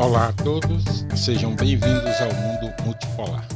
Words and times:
Olá 0.00 0.28
a 0.28 0.32
todos, 0.32 0.84
sejam 1.20 1.56
bem-vindos 1.56 2.20
ao 2.20 2.32
Mundo 2.32 2.84
Multipolar. 2.84 3.48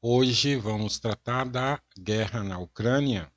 Hoje 0.00 0.54
vamos 0.54 1.00
tratar 1.00 1.44
da 1.44 1.82
guerra 1.98 2.44
na 2.44 2.60
Ucrânia. 2.60 3.28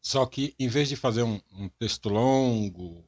Só 0.00 0.24
que, 0.24 0.54
em 0.60 0.68
vez 0.68 0.88
de 0.88 0.94
fazer 0.94 1.24
um, 1.24 1.40
um 1.50 1.68
texto 1.70 2.08
longo 2.08 3.04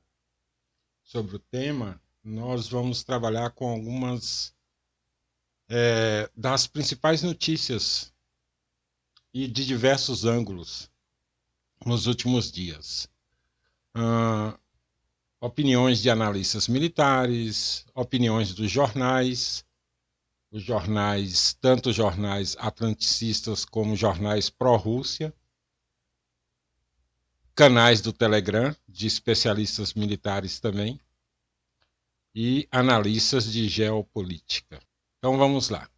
sobre 1.04 1.36
o 1.36 1.38
tema, 1.38 2.02
nós 2.24 2.66
vamos 2.66 3.04
trabalhar 3.04 3.50
com 3.50 3.68
algumas 3.68 4.52
é, 5.68 6.28
das 6.36 6.66
principais 6.66 7.22
notícias 7.22 8.12
e 9.32 9.46
de 9.46 9.64
diversos 9.64 10.24
ângulos 10.24 10.90
nos 11.86 12.08
últimos 12.08 12.50
dias. 12.50 13.08
Uh, 13.96 14.63
opiniões 15.44 16.00
de 16.00 16.08
analistas 16.08 16.68
militares, 16.68 17.84
opiniões 17.94 18.54
dos 18.54 18.70
jornais, 18.70 19.62
os 20.50 20.62
jornais, 20.62 21.52
tanto 21.60 21.92
jornais 21.92 22.56
atlanticistas 22.58 23.62
como 23.62 23.94
jornais 23.94 24.48
pró-Rússia, 24.48 25.34
canais 27.54 28.00
do 28.00 28.10
Telegram 28.10 28.74
de 28.88 29.06
especialistas 29.06 29.92
militares 29.92 30.60
também 30.60 30.98
e 32.34 32.66
analistas 32.70 33.44
de 33.44 33.68
geopolítica. 33.68 34.80
Então 35.18 35.36
vamos 35.36 35.68
lá. 35.68 35.93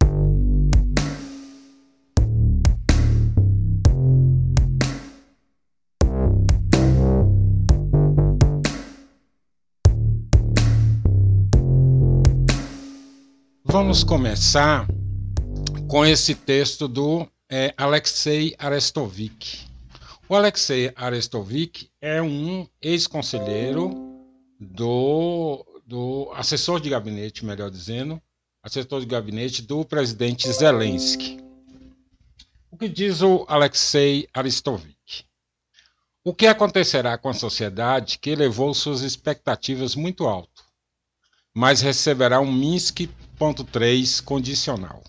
Vamos 13.79 14.03
começar 14.03 14.87
com 15.87 16.03
esse 16.03 16.33
texto 16.33 16.87
do 16.87 17.27
é, 17.47 17.75
Alexei 17.77 18.55
Arestovich. 18.57 19.67
O 20.27 20.35
Alexei 20.35 20.91
Arestovich 20.95 21.87
é 22.01 22.19
um 22.19 22.67
ex-conselheiro 22.81 23.91
do, 24.59 25.63
do 25.85 26.31
assessor 26.33 26.79
de 26.79 26.89
gabinete, 26.89 27.45
melhor 27.45 27.69
dizendo, 27.69 28.19
assessor 28.63 28.99
de 28.99 29.05
gabinete 29.05 29.61
do 29.61 29.85
presidente 29.85 30.51
Zelensky. 30.51 31.37
O 32.71 32.77
que 32.79 32.89
diz 32.89 33.21
o 33.21 33.45
Alexei 33.47 34.27
Arestovich? 34.33 35.27
O 36.23 36.33
que 36.33 36.47
acontecerá 36.47 37.15
com 37.15 37.29
a 37.29 37.33
sociedade 37.33 38.17
que 38.17 38.31
elevou 38.31 38.73
suas 38.73 39.01
expectativas 39.01 39.93
muito 39.93 40.25
alto, 40.25 40.63
mas 41.53 41.79
receberá 41.79 42.41
um 42.41 42.51
Minsk 42.51 43.07
3 43.37 44.19
condicional. 44.21 45.03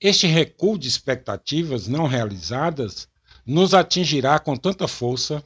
Este 0.00 0.26
recuo 0.26 0.76
de 0.76 0.88
expectativas 0.88 1.86
não 1.86 2.06
realizadas 2.06 3.08
nos 3.46 3.72
atingirá 3.72 4.38
com 4.38 4.56
tanta 4.56 4.88
força, 4.88 5.44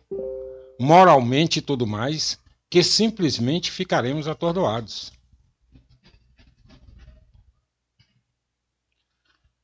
moralmente 0.81 1.59
e 1.59 1.63
tudo 1.63 1.87
mais, 1.87 2.39
que 2.71 2.83
simplesmente 2.83 3.71
ficaremos 3.71 4.27
atordoados. 4.27 5.13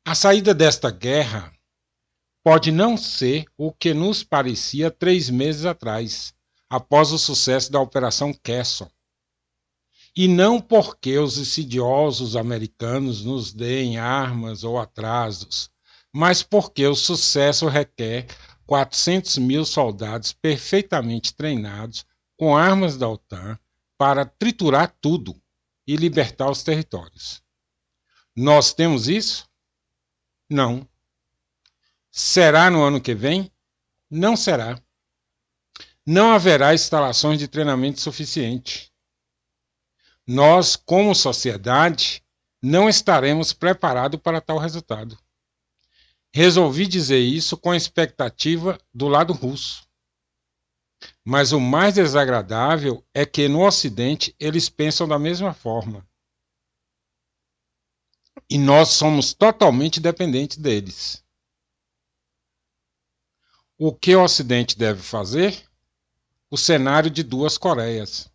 A 0.04 0.14
saída 0.14 0.52
desta 0.52 0.90
guerra 0.90 1.52
pode 2.42 2.70
não 2.70 2.96
ser 2.96 3.46
o 3.56 3.72
que 3.72 3.94
nos 3.94 4.22
parecia 4.22 4.90
três 4.90 5.30
meses 5.30 5.64
atrás, 5.64 6.34
após 6.68 7.12
o 7.12 7.18
sucesso 7.18 7.72
da 7.72 7.80
Operação 7.80 8.34
Castle 8.34 8.90
e 10.16 10.26
não 10.26 10.60
porque 10.60 11.18
os 11.18 11.38
insidiosos 11.38 12.34
americanos 12.34 13.24
nos 13.24 13.52
deem 13.52 13.98
armas 13.98 14.64
ou 14.64 14.78
atrasos, 14.78 15.70
mas 16.12 16.42
porque 16.42 16.86
o 16.86 16.94
sucesso 16.94 17.68
requer 17.68 18.26
400 18.66 19.38
mil 19.38 19.64
soldados 19.64 20.32
perfeitamente 20.32 21.34
treinados 21.34 22.04
com 22.36 22.56
armas 22.56 22.96
da 22.96 23.08
OTAN 23.08 23.58
para 23.96 24.24
triturar 24.24 24.96
tudo 25.00 25.40
e 25.86 25.96
libertar 25.96 26.50
os 26.50 26.62
territórios. 26.62 27.42
Nós 28.34 28.72
temos 28.72 29.08
isso? 29.08 29.48
Não. 30.48 30.88
Será 32.10 32.70
no 32.70 32.82
ano 32.82 33.00
que 33.00 33.14
vem? 33.14 33.52
Não 34.10 34.36
será. 34.36 34.80
Não 36.04 36.32
haverá 36.32 36.74
instalações 36.74 37.38
de 37.38 37.46
treinamento 37.46 38.00
suficiente 38.00 38.89
nós, 40.32 40.76
como 40.76 41.12
sociedade, 41.12 42.24
não 42.62 42.88
estaremos 42.88 43.52
preparados 43.52 44.20
para 44.20 44.40
tal 44.40 44.58
resultado. 44.58 45.18
Resolvi 46.32 46.86
dizer 46.86 47.18
isso 47.18 47.56
com 47.56 47.72
a 47.72 47.76
expectativa 47.76 48.78
do 48.94 49.08
lado 49.08 49.32
russo. 49.32 49.84
Mas 51.24 51.50
o 51.50 51.58
mais 51.58 51.94
desagradável 51.94 53.04
é 53.12 53.26
que 53.26 53.48
no 53.48 53.66
Ocidente 53.66 54.32
eles 54.38 54.68
pensam 54.68 55.08
da 55.08 55.18
mesma 55.18 55.52
forma. 55.52 56.08
E 58.48 58.56
nós 58.56 58.90
somos 58.90 59.34
totalmente 59.34 59.98
dependentes 59.98 60.58
deles. 60.58 61.24
O 63.76 63.92
que 63.92 64.14
o 64.14 64.22
Ocidente 64.22 64.78
deve 64.78 65.02
fazer? 65.02 65.68
O 66.48 66.56
cenário 66.56 67.10
de 67.10 67.24
duas 67.24 67.58
Coreias. 67.58 68.29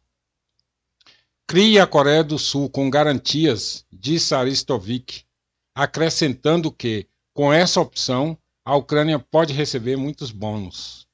Crie 1.48 1.80
a 1.80 1.86
Coreia 1.86 2.24
do 2.24 2.40
Sul 2.40 2.70
com 2.70 2.90
garantias, 2.90 3.86
disse 3.92 4.34
Aristovic, 4.34 5.24
acrescentando 5.76 6.72
que, 6.72 7.08
com 7.34 7.54
essa 7.54 7.80
opção, 7.80 8.36
a 8.66 8.76
Ucrânia 8.76 9.20
pode 9.20 9.54
receber 9.54 9.96
muitos 9.96 10.32
bônus. 10.32 11.08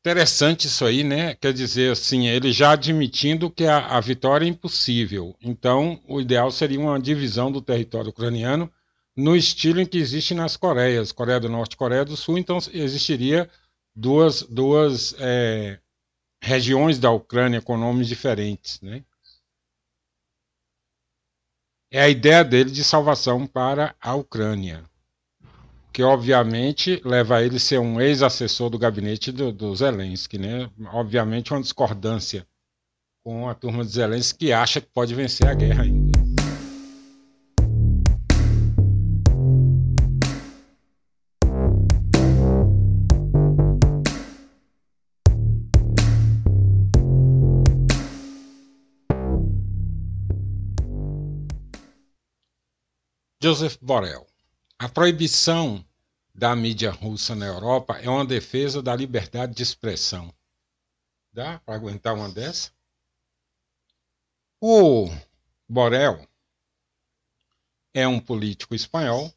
Interessante 0.00 0.66
isso 0.66 0.84
aí, 0.84 1.04
né? 1.04 1.34
Quer 1.36 1.52
dizer, 1.52 1.92
assim, 1.92 2.26
ele 2.26 2.52
já 2.52 2.72
admitindo 2.72 3.48
que 3.48 3.64
a, 3.64 3.86
a 3.86 4.00
vitória 4.00 4.44
é 4.44 4.48
impossível. 4.48 5.36
Então, 5.40 6.02
o 6.08 6.20
ideal 6.20 6.50
seria 6.50 6.80
uma 6.80 7.00
divisão 7.00 7.52
do 7.52 7.62
território 7.62 8.10
ucraniano 8.10 8.70
no 9.16 9.36
estilo 9.36 9.80
em 9.80 9.86
que 9.86 9.96
existe 9.96 10.34
nas 10.34 10.56
Coreias, 10.56 11.12
Coreia 11.12 11.38
do 11.38 11.48
Norte 11.48 11.74
e 11.74 11.76
Coreia 11.76 12.04
do 12.04 12.16
Sul. 12.16 12.36
Então, 12.36 12.58
existiria 12.72 13.48
duas, 13.94 14.42
duas 14.42 15.14
é, 15.20 15.78
regiões 16.44 16.98
da 16.98 17.10
Ucrânia 17.10 17.62
com 17.62 17.76
nomes 17.76 18.06
diferentes, 18.06 18.78
né? 18.82 19.02
É 21.90 22.02
a 22.02 22.08
ideia 22.08 22.44
dele 22.44 22.70
de 22.70 22.84
salvação 22.84 23.46
para 23.46 23.94
a 24.00 24.14
Ucrânia, 24.14 24.84
que 25.90 26.02
obviamente 26.02 27.00
leva 27.04 27.36
a 27.36 27.42
ele 27.42 27.58
ser 27.58 27.78
um 27.78 28.00
ex-assessor 28.00 28.68
do 28.68 28.78
gabinete 28.78 29.32
do, 29.32 29.50
do 29.50 29.74
Zelensky, 29.74 30.36
né? 30.36 30.70
Obviamente 30.92 31.52
uma 31.52 31.62
discordância 31.62 32.46
com 33.24 33.48
a 33.48 33.54
turma 33.54 33.82
de 33.82 33.92
Zelensky 33.92 34.46
que 34.46 34.52
acha 34.52 34.80
que 34.82 34.88
pode 34.88 35.14
vencer 35.14 35.48
a 35.48 35.54
guerra 35.54 35.86
Joseph 53.44 53.76
Borrell. 53.82 54.26
A 54.78 54.88
proibição 54.88 55.86
da 56.34 56.56
mídia 56.56 56.90
russa 56.90 57.34
na 57.34 57.44
Europa 57.44 57.98
é 57.98 58.08
uma 58.08 58.24
defesa 58.24 58.82
da 58.82 58.96
liberdade 58.96 59.54
de 59.54 59.62
expressão. 59.62 60.32
Dá 61.30 61.58
para 61.58 61.74
aguentar 61.74 62.14
uma 62.14 62.30
dessa? 62.30 62.72
O 64.58 65.10
Borrell 65.68 66.26
é 67.92 68.08
um 68.08 68.18
político 68.18 68.74
espanhol 68.74 69.30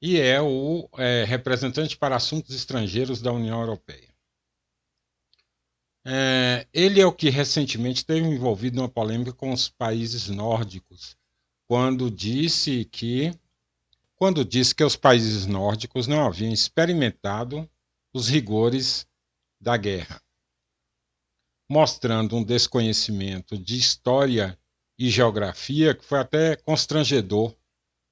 e 0.00 0.16
é 0.20 0.40
o 0.40 0.88
é, 0.96 1.24
representante 1.24 1.96
para 1.96 2.14
assuntos 2.14 2.54
estrangeiros 2.54 3.20
da 3.20 3.32
União 3.32 3.60
Europeia. 3.60 4.14
É, 6.04 6.64
ele 6.72 7.00
é 7.00 7.06
o 7.06 7.12
que 7.12 7.28
recentemente 7.28 8.02
esteve 8.02 8.24
envolvido 8.24 8.76
numa 8.76 8.88
polêmica 8.88 9.32
com 9.32 9.52
os 9.52 9.68
países 9.68 10.28
nórdicos 10.28 11.18
quando 11.70 12.10
disse 12.10 12.84
que 12.84 13.32
quando 14.16 14.44
disse 14.44 14.74
que 14.74 14.82
os 14.82 14.96
países 14.96 15.46
nórdicos 15.46 16.08
não 16.08 16.26
haviam 16.26 16.52
experimentado 16.52 17.70
os 18.12 18.28
rigores 18.28 19.06
da 19.60 19.76
guerra, 19.76 20.20
mostrando 21.70 22.34
um 22.34 22.42
desconhecimento 22.42 23.56
de 23.56 23.78
história 23.78 24.58
e 24.98 25.08
geografia 25.08 25.94
que 25.94 26.04
foi 26.04 26.18
até 26.18 26.56
constrangedor 26.56 27.56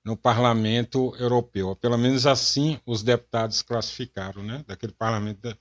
no 0.04 0.16
parlamento 0.16 1.12
europeu. 1.16 1.74
Pelo 1.74 1.98
menos 1.98 2.28
assim 2.28 2.80
os 2.86 3.02
deputados 3.02 3.60
classificaram, 3.60 4.40
né? 4.40 4.64
Daquele 4.68 4.92
parlamento 4.92 5.52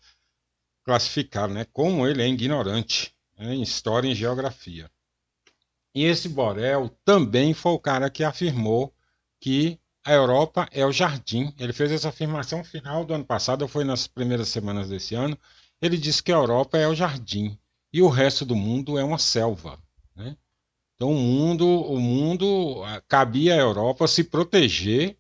classificaram, 0.85 1.55
né? 1.55 1.65
Como 1.73 2.05
ele 2.05 2.21
é 2.21 2.27
ignorante 2.27 3.11
né, 3.35 3.55
em 3.55 3.63
História 3.63 4.07
e 4.07 4.13
Geografia. 4.13 4.87
E 5.97 6.03
esse 6.03 6.29
Borel 6.29 6.91
também 7.03 7.55
foi 7.55 7.71
o 7.71 7.79
cara 7.79 8.07
que 8.07 8.23
afirmou 8.23 8.93
que 9.41 9.79
a 10.05 10.13
Europa 10.13 10.69
é 10.71 10.85
o 10.85 10.91
jardim. 10.91 11.51
Ele 11.57 11.73
fez 11.73 11.91
essa 11.91 12.09
afirmação 12.09 12.63
final 12.63 13.03
do 13.03 13.15
ano 13.15 13.25
passado, 13.25 13.67
foi 13.67 13.83
nas 13.83 14.05
primeiras 14.05 14.47
semanas 14.49 14.89
desse 14.89 15.15
ano. 15.15 15.35
Ele 15.81 15.97
disse 15.97 16.21
que 16.21 16.31
a 16.31 16.35
Europa 16.35 16.77
é 16.77 16.87
o 16.87 16.93
jardim 16.93 17.57
e 17.91 17.99
o 17.99 18.09
resto 18.09 18.45
do 18.45 18.55
mundo 18.55 18.99
é 18.99 19.03
uma 19.03 19.17
selva. 19.17 19.81
Né? 20.15 20.37
Então 20.93 21.09
o 21.09 21.19
mundo, 21.19 21.65
o 21.65 21.99
mundo 21.99 22.83
cabia 23.07 23.55
à 23.55 23.57
Europa 23.57 24.07
se 24.07 24.23
proteger 24.23 25.17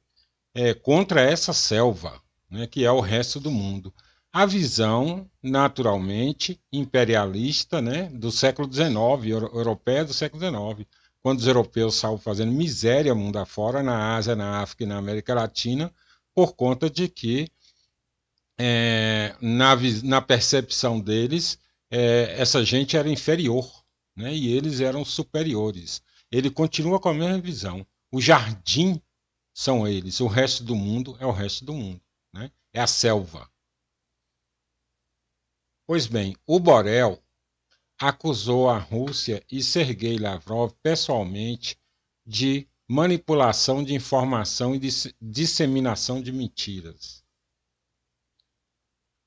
é, 0.53 0.75
contra 0.75 1.21
essa 1.21 1.53
selva, 1.53 2.21
né, 2.51 2.67
que 2.67 2.85
é 2.85 2.91
o 2.91 3.01
resto 3.01 3.39
do 3.39 3.49
mundo. 3.49 3.91
A 4.37 4.45
visão, 4.45 5.27
naturalmente, 5.41 6.61
imperialista 6.71 7.81
né, 7.81 8.03
do 8.03 8.31
século 8.31 8.71
XIX, 8.71 9.31
europeia 9.51 10.05
do 10.05 10.13
século 10.13 10.39
XIX, 10.39 10.87
quando 11.23 11.39
os 11.39 11.47
europeus 11.47 11.95
estavam 11.95 12.19
fazendo 12.19 12.51
miséria 12.51 13.15
mundo 13.15 13.39
afora, 13.39 13.81
na 13.81 14.15
Ásia, 14.15 14.35
na 14.35 14.61
África 14.61 14.83
e 14.83 14.85
na 14.85 14.99
América 14.99 15.33
Latina, 15.33 15.91
por 16.35 16.53
conta 16.55 16.87
de 16.87 17.07
que, 17.07 17.49
é, 18.59 19.35
na, 19.41 19.75
na 20.03 20.21
percepção 20.21 20.99
deles, 20.99 21.57
é, 21.89 22.35
essa 22.37 22.63
gente 22.63 22.95
era 22.95 23.09
inferior 23.09 23.67
né, 24.15 24.31
e 24.35 24.55
eles 24.55 24.81
eram 24.81 25.03
superiores. 25.03 25.99
Ele 26.31 26.51
continua 26.51 26.99
com 26.99 27.09
a 27.09 27.13
mesma 27.15 27.41
visão. 27.41 27.83
O 28.11 28.21
jardim 28.21 29.01
são 29.51 29.87
eles, 29.87 30.19
o 30.21 30.27
resto 30.27 30.63
do 30.63 30.75
mundo 30.75 31.17
é 31.19 31.25
o 31.25 31.31
resto 31.31 31.65
do 31.65 31.73
mundo. 31.73 31.99
Né? 32.31 32.51
É 32.71 32.79
a 32.79 32.85
selva. 32.85 33.49
Pois 35.87 36.05
bem, 36.05 36.35
o 36.45 36.59
Borel 36.59 37.17
acusou 37.97 38.69
a 38.69 38.77
Rússia 38.77 39.41
e 39.49 39.63
Sergei 39.63 40.17
Lavrov 40.17 40.73
pessoalmente 40.83 41.79
de 42.25 42.67
manipulação 42.89 43.81
de 43.81 43.93
informação 43.93 44.75
e 44.75 44.79
de 44.79 44.89
disseminação 45.21 46.21
de 46.21 46.33
mentiras. 46.33 47.23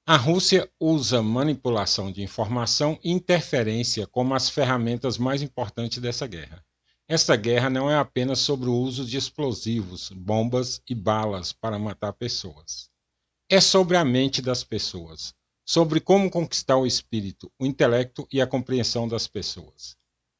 A 0.06 0.18
Rússia 0.18 0.70
usa 0.78 1.22
manipulação 1.22 2.12
de 2.12 2.22
informação 2.22 3.00
e 3.02 3.10
interferência 3.10 4.06
como 4.06 4.34
as 4.34 4.50
ferramentas 4.50 5.16
mais 5.16 5.40
importantes 5.40 5.96
dessa 5.96 6.26
guerra. 6.26 6.62
Esta 7.08 7.36
guerra 7.36 7.70
não 7.70 7.90
é 7.90 7.96
apenas 7.96 8.38
sobre 8.40 8.68
o 8.68 8.74
uso 8.74 9.06
de 9.06 9.16
explosivos, 9.16 10.10
bombas 10.10 10.82
e 10.86 10.94
balas 10.94 11.54
para 11.54 11.78
matar 11.78 12.12
pessoas. 12.12 12.90
É 13.48 13.62
sobre 13.62 13.96
a 13.96 14.04
mente 14.04 14.42
das 14.42 14.62
pessoas, 14.62 15.34
sobre 15.70 16.00
como 16.00 16.28
conquistar 16.28 16.76
o 16.78 16.84
espírito, 16.84 17.48
o 17.56 17.64
intelecto 17.64 18.26
e 18.32 18.40
a 18.40 18.46
compreensão 18.46 19.06
das 19.06 19.28
pessoas. 19.28 19.96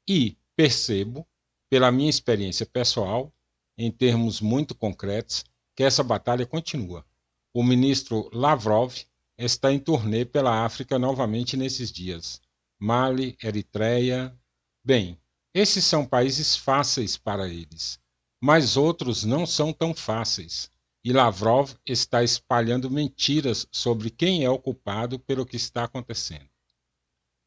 E 0.09 0.37
percebo, 0.57 1.25
pela 1.71 1.93
minha 1.93 2.11
experiência 2.11 2.67
pessoal, 2.67 3.33
em 3.79 3.93
termos 3.93 4.41
muito 4.41 4.75
concretos, 4.75 5.45
que 5.77 5.85
essa 5.85 6.03
batalha 6.03 6.45
continua. 6.45 7.07
O 7.55 7.63
ministro 7.63 8.29
Lavrov 8.33 8.93
está 9.39 9.73
em 9.73 9.79
turnê 9.79 10.25
pela 10.25 10.65
África 10.65 10.99
novamente 10.99 11.57
nesses 11.57 11.93
dias. 11.93 12.43
Mali, 12.77 13.39
Eritreia. 13.41 14.37
Bem, 14.85 15.17
esses 15.55 15.85
são 15.85 16.05
países 16.05 16.57
fáceis 16.57 17.17
para 17.17 17.49
eles, 17.49 18.01
mas 18.43 18.77
outros 18.77 19.23
não 19.23 19.47
são 19.47 19.73
tão 19.73 19.95
fáceis. 19.95 20.69
E 21.03 21.13
Lavrov 21.13 21.73
está 21.87 22.23
espalhando 22.23 22.91
mentiras 22.91 23.67
sobre 23.73 24.11
quem 24.11 24.45
é 24.45 24.51
o 24.51 24.59
culpado 24.59 25.19
pelo 25.19 25.47
que 25.47 25.57
está 25.57 25.85
acontecendo. 25.85 26.49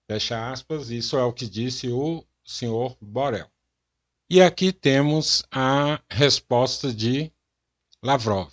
Fecha 0.08 0.52
aspas, 0.52 0.90
isso 0.90 1.18
é 1.18 1.24
o 1.24 1.32
que 1.32 1.48
disse 1.48 1.88
o 1.88 2.26
senhor 2.44 2.98
Borel. 3.00 3.48
E 4.30 4.42
aqui 4.42 4.74
temos 4.74 5.44
a 5.52 6.02
resposta 6.10 6.92
de 6.92 7.32
Lavrov. 8.02 8.52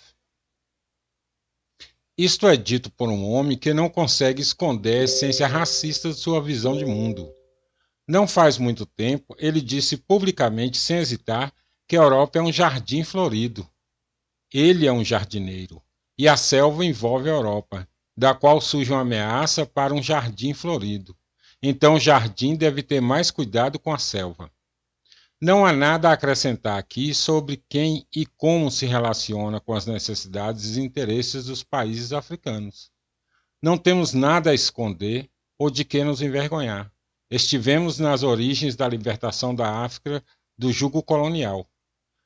Isto 2.17 2.47
é 2.47 2.55
dito 2.55 2.91
por 2.91 3.09
um 3.09 3.25
homem 3.31 3.57
que 3.57 3.73
não 3.73 3.89
consegue 3.89 4.41
esconder 4.41 5.01
a 5.01 5.03
essência 5.05 5.47
racista 5.47 6.09
de 6.09 6.15
sua 6.15 6.39
visão 6.39 6.77
de 6.77 6.85
mundo. 6.85 7.33
Não 8.07 8.27
faz 8.27 8.57
muito 8.57 8.85
tempo, 8.85 9.35
ele 9.39 9.59
disse 9.59 9.97
publicamente, 9.97 10.77
sem 10.77 10.97
hesitar, 10.97 11.51
que 11.87 11.97
a 11.97 12.01
Europa 12.01 12.37
é 12.37 12.41
um 12.41 12.51
jardim 12.51 13.03
florido. 13.03 13.67
Ele 14.53 14.85
é 14.85 14.91
um 14.91 15.03
jardineiro, 15.03 15.81
e 16.17 16.27
a 16.27 16.35
selva 16.35 16.83
envolve 16.83 17.29
a 17.29 17.33
Europa, 17.33 17.87
da 18.17 18.33
qual 18.33 18.59
surge 18.59 18.91
uma 18.91 19.01
ameaça 19.01 19.65
para 19.65 19.93
um 19.93 20.03
jardim 20.03 20.53
florido. 20.53 21.15
Então 21.63 21.95
o 21.95 21.99
jardim 21.99 22.55
deve 22.55 22.83
ter 22.83 22.99
mais 22.99 23.31
cuidado 23.31 23.79
com 23.79 23.93
a 23.93 23.97
selva. 23.97 24.51
Não 25.39 25.65
há 25.65 25.71
nada 25.71 26.09
a 26.09 26.13
acrescentar 26.13 26.77
aqui 26.77 27.13
sobre 27.13 27.63
quem 27.67 28.05
e 28.15 28.25
como 28.25 28.69
se 28.69 28.85
relaciona 28.85 29.59
com 29.59 29.73
as 29.73 29.85
necessidades 29.85 30.75
e 30.75 30.81
interesses 30.81 31.45
dos 31.45 31.63
países 31.63 32.13
africanos. 32.13 32.91
Não 33.61 33.77
temos 33.77 34.13
nada 34.13 34.51
a 34.51 34.53
esconder 34.53 35.29
ou 35.57 35.69
de 35.69 35.85
que 35.85 36.03
nos 36.03 36.21
envergonhar. 36.21 36.91
Estivemos 37.29 37.97
nas 37.99 38.21
origens 38.21 38.75
da 38.75 38.87
libertação 38.87 39.55
da 39.55 39.83
África 39.83 40.23
do 40.57 40.71
jugo 40.71 41.01
colonial. 41.01 41.67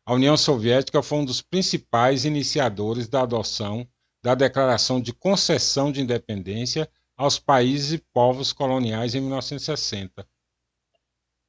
A 0.07 0.13
União 0.13 0.37
Soviética 0.37 1.01
foi 1.01 1.17
um 1.17 1.25
dos 1.25 1.41
principais 1.41 2.25
iniciadores 2.25 3.07
da 3.07 3.23
adoção 3.23 3.87
da 4.23 4.35
Declaração 4.35 5.01
de 5.01 5.11
Concessão 5.11 5.91
de 5.91 5.99
Independência 5.99 6.87
aos 7.17 7.39
países 7.39 7.93
e 7.93 7.97
povos 8.13 8.53
coloniais 8.53 9.15
em 9.15 9.21
1960. 9.21 10.27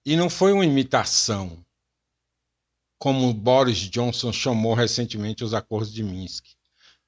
E 0.06 0.16
não 0.16 0.30
foi 0.30 0.52
uma 0.52 0.64
imitação, 0.64 1.62
como 2.98 3.34
Boris 3.34 3.78
Johnson 3.78 4.32
chamou 4.32 4.72
recentemente 4.72 5.44
os 5.44 5.52
acordos 5.52 5.92
de 5.92 6.02
Minsk, 6.02 6.46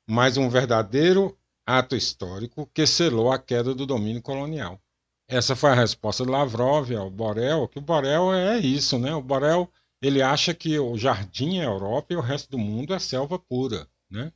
mas 0.06 0.36
um 0.36 0.50
verdadeiro 0.50 1.38
ato 1.64 1.96
histórico 1.96 2.66
que 2.74 2.86
selou 2.86 3.32
a 3.32 3.38
queda 3.38 3.74
do 3.74 3.86
domínio 3.86 4.20
colonial. 4.20 4.78
Essa 5.26 5.56
foi 5.56 5.70
a 5.70 5.74
resposta 5.74 6.24
de 6.24 6.30
Lavrov 6.30 6.90
ao 6.94 7.10
Borel, 7.10 7.68
que 7.68 7.78
o 7.78 7.82
Borel 7.82 8.34
é 8.34 8.58
isso, 8.58 8.98
né? 8.98 9.14
O 9.14 9.22
Borel 9.22 9.70
ele 10.00 10.22
acha 10.22 10.54
que 10.54 10.78
o 10.78 10.96
jardim 10.96 11.58
é 11.58 11.62
a 11.62 11.70
Europa 11.70 12.12
e 12.12 12.16
o 12.16 12.20
resto 12.20 12.50
do 12.50 12.58
mundo 12.58 12.94
é 12.94 12.98
selva 12.98 13.38
pura, 13.38 13.88
né? 14.10 14.32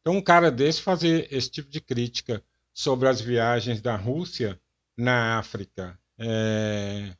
Então 0.00 0.16
um 0.16 0.22
cara 0.22 0.50
desse 0.50 0.82
fazer 0.82 1.32
esse 1.32 1.50
tipo 1.50 1.70
de 1.70 1.80
crítica 1.80 2.44
sobre 2.72 3.08
as 3.08 3.20
viagens 3.20 3.80
da 3.80 3.96
Rússia 3.96 4.60
na 4.96 5.38
África, 5.38 5.98
é... 6.18 7.16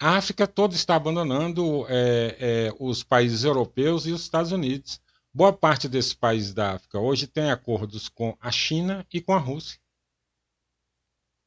a 0.00 0.16
África 0.16 0.46
toda 0.46 0.74
está 0.74 0.96
abandonando 0.96 1.86
é, 1.88 2.36
é, 2.38 2.74
os 2.78 3.02
países 3.02 3.44
europeus 3.44 4.06
e 4.06 4.12
os 4.12 4.22
Estados 4.22 4.52
Unidos. 4.52 5.00
Boa 5.32 5.52
parte 5.52 5.88
desses 5.88 6.14
países 6.14 6.54
da 6.54 6.74
África 6.74 6.98
hoje 6.98 7.26
tem 7.26 7.50
acordos 7.50 8.08
com 8.08 8.36
a 8.40 8.50
China 8.50 9.06
e 9.12 9.20
com 9.20 9.32
a 9.34 9.38
Rússia. 9.38 9.78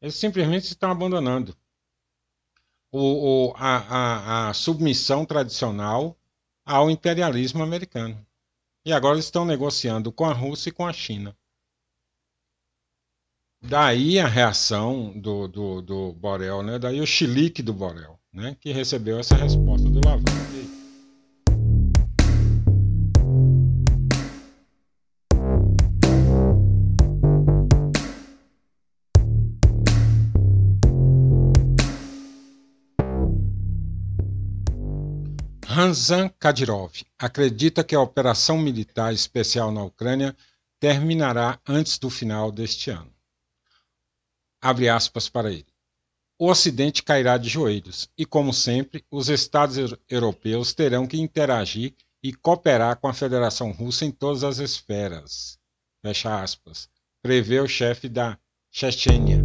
Eles 0.01 0.15
simplesmente 0.15 0.65
estão 0.65 0.91
abandonando 0.91 1.55
o, 2.91 3.49
o, 3.49 3.53
a, 3.55 3.77
a, 3.77 4.49
a 4.49 4.53
submissão 4.53 5.25
tradicional 5.25 6.17
ao 6.65 6.91
imperialismo 6.91 7.63
americano. 7.63 8.25
E 8.85 8.91
agora 8.91 9.15
eles 9.15 9.25
estão 9.25 9.45
negociando 9.45 10.11
com 10.11 10.25
a 10.25 10.33
Rússia 10.33 10.69
e 10.69 10.73
com 10.73 10.85
a 10.85 10.93
China. 10.93 11.35
Daí 13.61 14.19
a 14.19 14.27
reação 14.27 15.13
do, 15.19 15.47
do, 15.47 15.81
do 15.81 16.13
Borel, 16.13 16.63
né? 16.63 16.79
daí 16.79 16.99
o 16.99 17.05
chilique 17.05 17.61
do 17.61 17.73
Borel, 17.73 18.19
né? 18.33 18.57
que 18.59 18.71
recebeu 18.71 19.19
essa 19.19 19.35
resposta 19.35 19.87
do 19.87 20.01
Lavrov. 20.03 20.50
Ranzan 35.81 36.29
Kadyrov 36.37 36.91
acredita 37.17 37.83
que 37.83 37.95
a 37.95 37.99
operação 37.99 38.55
militar 38.55 39.11
especial 39.11 39.71
na 39.71 39.83
Ucrânia 39.83 40.37
terminará 40.79 41.59
antes 41.67 41.97
do 41.97 42.07
final 42.07 42.51
deste 42.51 42.91
ano. 42.91 43.11
Abre 44.61 44.89
aspas 44.89 45.27
para 45.27 45.51
ele. 45.51 45.65
O 46.37 46.51
Ocidente 46.51 47.01
cairá 47.01 47.35
de 47.35 47.49
joelhos 47.49 48.07
e, 48.15 48.27
como 48.27 48.53
sempre, 48.53 49.03
os 49.09 49.27
Estados 49.27 49.75
europeus 50.07 50.71
terão 50.71 51.07
que 51.07 51.19
interagir 51.19 51.95
e 52.21 52.31
cooperar 52.31 52.97
com 52.97 53.07
a 53.07 53.13
Federação 53.13 53.71
Russa 53.71 54.05
em 54.05 54.11
todas 54.11 54.43
as 54.43 54.59
esferas. 54.59 55.57
Fecha 56.05 56.43
aspas. 56.43 56.87
Prevê 57.23 57.59
o 57.59 57.67
chefe 57.67 58.07
da 58.07 58.37
Chechênia. 58.69 59.40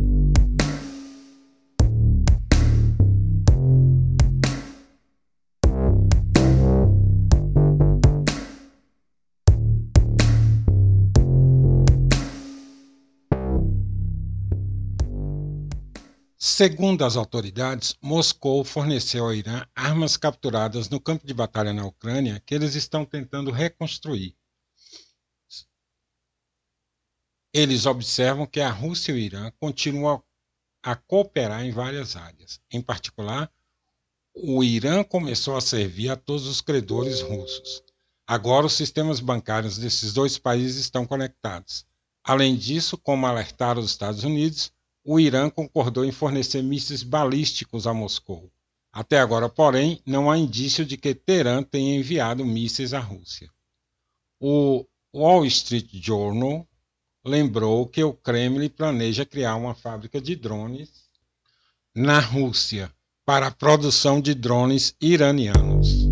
Segundo 16.49 17.05
as 17.05 17.17
autoridades, 17.17 17.97
Moscou 18.01 18.63
forneceu 18.63 19.25
ao 19.25 19.35
Irã 19.35 19.67
armas 19.75 20.17
capturadas 20.17 20.89
no 20.89 21.01
campo 21.01 21.27
de 21.27 21.35
batalha 21.35 21.73
na 21.73 21.85
Ucrânia 21.85 22.41
que 22.47 22.55
eles 22.55 22.77
estão 22.77 23.05
tentando 23.05 23.51
reconstruir. 23.51 24.37
Eles 27.53 27.85
observam 27.85 28.47
que 28.47 28.61
a 28.61 28.71
Rússia 28.71 29.11
e 29.11 29.15
o 29.17 29.19
Irã 29.19 29.51
continuam 29.59 30.23
a 30.85 30.95
cooperar 30.95 31.65
em 31.65 31.73
várias 31.73 32.15
áreas. 32.15 32.61
Em 32.71 32.81
particular, 32.81 33.53
o 34.33 34.63
Irã 34.63 35.03
começou 35.03 35.57
a 35.57 35.61
servir 35.61 36.11
a 36.11 36.17
todos 36.17 36.47
os 36.47 36.61
credores 36.61 37.23
russos. 37.23 37.83
Agora, 38.25 38.67
os 38.67 38.75
sistemas 38.75 39.19
bancários 39.19 39.79
desses 39.79 40.13
dois 40.13 40.39
países 40.39 40.77
estão 40.77 41.05
conectados. 41.05 41.85
Além 42.23 42.55
disso, 42.57 42.97
como 42.97 43.27
alertaram 43.27 43.81
os 43.81 43.91
Estados 43.91 44.23
Unidos, 44.23 44.73
o 45.09 45.21
Irã 45.21 45.49
concordou 45.49 46.05
em 46.05 46.11
fornecer 46.11 46.61
mísseis 46.63 47.05
balísticos 47.05 47.87
a 47.87 47.95
Moscou. 47.95 48.51
Até 48.93 49.21
agora, 49.21 49.49
porém, 49.49 50.03
não 50.05 50.29
há 50.29 50.37
indício 50.37 50.85
de 50.85 50.97
que 50.97 51.15
Teherã 51.15 51.63
tenha 51.63 51.97
enviado 51.97 52.45
mísseis 52.45 52.93
à 52.93 52.99
Rússia. 52.99 53.49
O 54.41 54.85
Wall 55.15 55.47
Street 55.47 55.89
Journal 55.93 56.67
lembrou 57.25 57.87
que 57.87 58.03
o 58.03 58.13
Kremlin 58.13 58.69
planeja 58.69 59.25
criar 59.25 59.55
uma 59.55 59.75
fábrica 59.75 60.21
de 60.21 60.35
drones 60.35 60.91
na 61.95 62.19
Rússia 62.19 62.93
para 63.25 63.47
a 63.47 63.53
produção 63.53 64.21
de 64.21 64.35
drones 64.35 64.97
iranianos. 65.01 66.06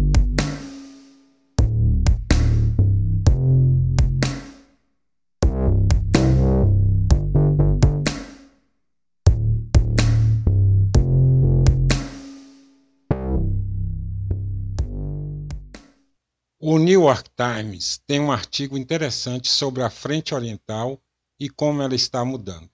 O 16.66 16.78
New 16.78 17.02
York 17.02 17.28
Times 17.36 18.00
tem 18.06 18.18
um 18.18 18.32
artigo 18.32 18.78
interessante 18.78 19.48
sobre 19.50 19.82
a 19.82 19.90
frente 19.90 20.34
oriental 20.34 20.98
e 21.38 21.50
como 21.50 21.82
ela 21.82 21.94
está 21.94 22.24
mudando. 22.24 22.70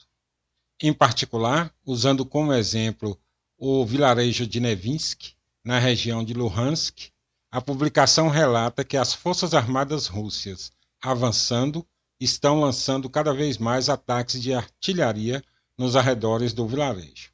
Em 0.81 0.93
particular, 0.93 1.75
usando 1.85 2.25
como 2.25 2.53
exemplo 2.53 3.21
o 3.59 3.85
vilarejo 3.85 4.47
de 4.47 4.61
Nevinsky, 4.61 5.35
na 5.65 5.81
região 5.81 6.23
de 6.23 6.35
Luhansk, 6.35 7.11
a 7.51 7.61
publicação 7.61 8.29
relata 8.29 8.85
que 8.85 8.97
as 8.97 9.13
Forças 9.13 9.55
Armadas 9.55 10.07
Rússias, 10.07 10.71
avançando, 11.03 11.85
estão 12.21 12.61
lançando 12.61 13.11
cada 13.11 13.35
vez 13.35 13.59
mais 13.59 13.89
ataques 13.89 14.41
de 14.41 14.55
artilharia 14.55 15.43
nos 15.77 15.97
arredores 15.97 16.53
do 16.53 16.65
vilarejo. 16.65 17.30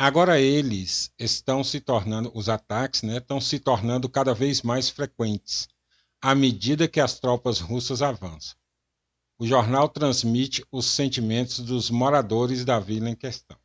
Agora 0.00 0.40
eles 0.40 1.12
estão 1.18 1.64
se 1.64 1.80
tornando, 1.80 2.30
os 2.32 2.48
ataques 2.48 3.02
né, 3.02 3.16
estão 3.16 3.40
se 3.40 3.58
tornando 3.58 4.08
cada 4.08 4.32
vez 4.32 4.62
mais 4.62 4.88
frequentes, 4.88 5.66
à 6.22 6.36
medida 6.36 6.86
que 6.86 7.00
as 7.00 7.18
tropas 7.18 7.58
russas 7.58 8.00
avançam. 8.00 8.56
O 9.40 9.44
jornal 9.44 9.88
transmite 9.88 10.64
os 10.70 10.86
sentimentos 10.86 11.58
dos 11.58 11.90
moradores 11.90 12.64
da 12.64 12.78
vila 12.78 13.10
em 13.10 13.16
questão. 13.16 13.58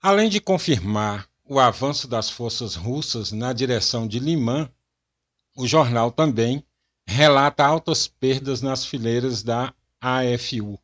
Além 0.00 0.28
de 0.28 0.40
confirmar 0.40 1.28
o 1.44 1.58
avanço 1.58 2.06
das 2.06 2.30
forças 2.30 2.76
russas 2.76 3.32
na 3.32 3.52
direção 3.52 4.06
de 4.06 4.20
Limã, 4.20 4.72
o 5.56 5.66
jornal 5.66 6.12
também 6.12 6.64
relata 7.08 7.66
altas 7.66 8.06
perdas 8.06 8.62
nas 8.62 8.86
fileiras 8.86 9.42
da 9.42 9.74
AFU 10.00 10.80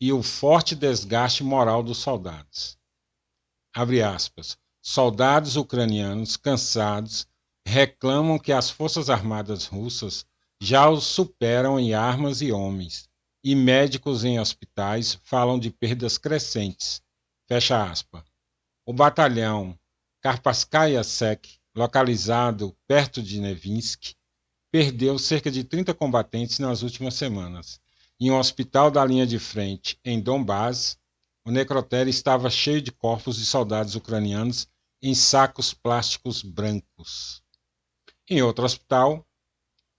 e 0.00 0.12
o 0.12 0.22
forte 0.22 0.74
desgaste 0.74 1.44
moral 1.44 1.82
dos 1.82 1.98
soldados. 1.98 2.78
Abre 3.74 4.02
aspas. 4.02 4.56
Soldados 4.82 5.56
ucranianos 5.56 6.36
cansados 6.36 7.28
reclamam 7.66 8.38
que 8.38 8.50
as 8.50 8.70
forças 8.70 9.10
armadas 9.10 9.66
russas 9.66 10.24
já 10.60 10.88
os 10.88 11.04
superam 11.04 11.78
em 11.78 11.92
armas 11.92 12.40
e 12.40 12.50
homens, 12.50 13.08
e 13.44 13.54
médicos 13.54 14.24
em 14.24 14.40
hospitais 14.40 15.18
falam 15.22 15.58
de 15.58 15.70
perdas 15.70 16.18
crescentes. 16.18 17.02
Fecha 17.46 17.82
aspas. 17.82 18.24
O 18.86 18.92
batalhão 18.92 19.78
Karpaskaya 20.22 21.02
Sek, 21.04 21.58
localizado 21.74 22.76
perto 22.86 23.22
de 23.22 23.40
Nevinsky, 23.40 24.14
perdeu 24.70 25.18
cerca 25.18 25.50
de 25.50 25.64
30 25.64 25.94
combatentes 25.94 26.58
nas 26.58 26.82
últimas 26.82 27.14
semanas. 27.14 27.80
Em 28.22 28.30
um 28.30 28.38
hospital 28.38 28.90
da 28.90 29.02
linha 29.02 29.26
de 29.26 29.38
frente, 29.38 29.98
em 30.04 30.20
Donbás, 30.20 30.98
o 31.42 31.50
necrotério 31.50 32.10
estava 32.10 32.50
cheio 32.50 32.82
de 32.82 32.92
corpos 32.92 33.36
de 33.36 33.46
soldados 33.46 33.94
ucranianos 33.94 34.68
em 35.00 35.14
sacos 35.14 35.72
plásticos 35.72 36.42
brancos. 36.42 37.42
Em 38.28 38.42
outro 38.42 38.66
hospital, 38.66 39.26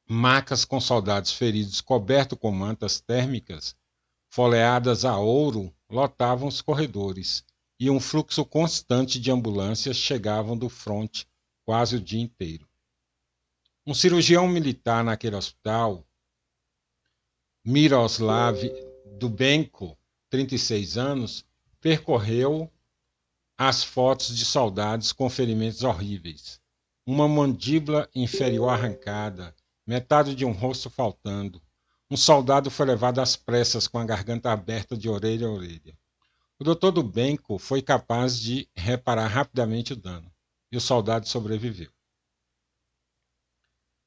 macas 0.07 0.63
com 0.63 0.79
soldados 0.79 1.31
feridos 1.31 1.81
cobertos 1.81 2.37
com 2.37 2.51
mantas 2.51 3.01
térmicas, 3.01 3.75
folheadas 4.29 5.03
a 5.03 5.17
ouro, 5.17 5.73
lotavam 5.89 6.47
os 6.47 6.61
corredores, 6.61 7.43
e 7.79 7.89
um 7.89 7.99
fluxo 7.99 8.45
constante 8.45 9.19
de 9.19 9.31
ambulâncias 9.31 9.97
chegavam 9.97 10.55
do 10.55 10.69
fronte 10.69 11.27
quase 11.65 11.95
o 11.95 11.99
dia 11.99 12.21
inteiro. 12.21 12.69
Um 13.83 13.95
cirurgião 13.95 14.47
militar 14.47 15.03
naquele 15.03 15.35
hospital, 15.35 16.07
Miroslav 17.63 18.57
Dubenko, 19.19 19.95
36 20.31 20.97
anos, 20.97 21.45
percorreu 21.79 22.71
as 23.55 23.83
fotos 23.83 24.35
de 24.35 24.43
soldados 24.43 25.11
com 25.11 25.29
ferimentos 25.29 25.83
horríveis. 25.83 26.59
Uma 27.05 27.27
mandíbula 27.27 28.09
inferior 28.15 28.69
arrancada, 28.69 29.55
metade 29.85 30.33
de 30.33 30.43
um 30.43 30.51
rosto 30.51 30.89
faltando. 30.89 31.61
Um 32.09 32.17
soldado 32.17 32.71
foi 32.71 32.87
levado 32.87 33.21
às 33.21 33.35
pressas 33.35 33.87
com 33.87 33.99
a 33.99 34.05
garganta 34.05 34.51
aberta 34.51 34.97
de 34.97 35.07
orelha 35.07 35.45
a 35.45 35.51
orelha. 35.51 35.95
O 36.59 36.63
doutor 36.63 36.89
do 36.89 37.03
Benko 37.03 37.59
foi 37.59 37.83
capaz 37.83 38.39
de 38.39 38.67
reparar 38.75 39.27
rapidamente 39.27 39.93
o 39.93 39.95
dano 39.95 40.33
e 40.71 40.77
o 40.77 40.81
soldado 40.81 41.27
sobreviveu. 41.27 41.91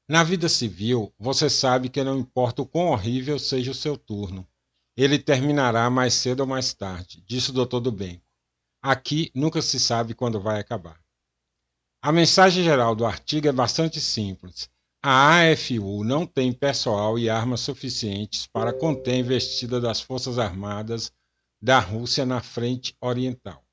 Na 0.07 0.23
vida 0.23 0.47
civil, 0.47 1.13
você 1.17 1.49
sabe 1.49 1.89
que 1.89 2.03
não 2.03 2.19
importa 2.19 2.61
o 2.61 2.65
quão 2.65 2.87
horrível 2.87 3.39
seja 3.39 3.71
o 3.71 3.75
seu 3.75 3.97
turno, 3.97 4.47
ele 4.95 5.17
terminará 5.17 5.89
mais 5.89 6.13
cedo 6.13 6.41
ou 6.41 6.47
mais 6.47 6.73
tarde, 6.73 7.23
disse 7.27 7.49
o 7.49 7.53
doutor 7.53 7.79
do 7.79 7.91
Benko. 7.91 8.23
Aqui 8.81 9.31
nunca 9.33 9.61
se 9.61 9.79
sabe 9.79 10.13
quando 10.13 10.39
vai 10.39 10.59
acabar. 10.59 10.99
A 12.01 12.11
mensagem 12.11 12.63
geral 12.63 12.95
do 12.95 13.05
artigo 13.05 13.47
é 13.47 13.51
bastante 13.51 13.99
simples 13.99 14.69
a 15.07 15.51
AFU 15.51 16.03
não 16.03 16.25
tem 16.25 16.51
pessoal 16.51 17.19
e 17.19 17.29
armas 17.29 17.59
suficientes 17.59 18.47
para 18.47 18.73
conter 18.73 19.11
a 19.11 19.17
investida 19.17 19.79
das 19.79 20.01
Forças 20.01 20.39
Armadas 20.39 21.11
da 21.61 21.77
Rússia 21.77 22.25
na 22.25 22.41
frente 22.41 22.97
oriental. 22.99 23.63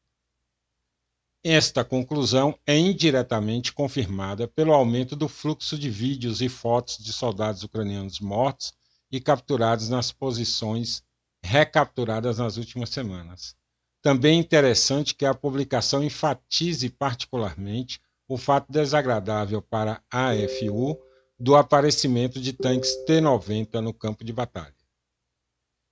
Esta 1.44 1.84
conclusão 1.84 2.56
é 2.64 2.78
indiretamente 2.78 3.72
confirmada 3.72 4.46
pelo 4.46 4.72
aumento 4.72 5.16
do 5.16 5.26
fluxo 5.26 5.76
de 5.76 5.90
vídeos 5.90 6.40
e 6.40 6.48
fotos 6.48 6.98
de 6.98 7.12
soldados 7.12 7.64
ucranianos 7.64 8.20
mortos 8.20 8.72
e 9.10 9.20
capturados 9.20 9.88
nas 9.88 10.12
posições 10.12 11.02
recapturadas 11.44 12.38
nas 12.38 12.56
últimas 12.56 12.90
semanas. 12.90 13.56
Também 14.00 14.36
é 14.36 14.40
interessante 14.40 15.16
que 15.16 15.26
a 15.26 15.34
publicação 15.34 16.04
enfatize 16.04 16.88
particularmente 16.88 18.00
o 18.28 18.38
fato 18.38 18.70
desagradável 18.70 19.60
para 19.60 20.00
a 20.12 20.30
AFU 20.30 20.96
do 21.38 21.56
aparecimento 21.56 22.40
de 22.40 22.52
tanques 22.52 22.94
T-90 23.04 23.80
no 23.80 23.92
campo 23.92 24.24
de 24.24 24.32
batalha. 24.32 24.74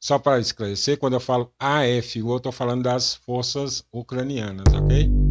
Só 0.00 0.16
para 0.16 0.40
esclarecer, 0.40 0.96
quando 0.96 1.14
eu 1.14 1.20
falo 1.20 1.52
AFU, 1.58 2.30
eu 2.30 2.36
estou 2.36 2.52
falando 2.52 2.84
das 2.84 3.14
forças 3.14 3.84
ucranianas, 3.92 4.72
ok? 4.72 5.29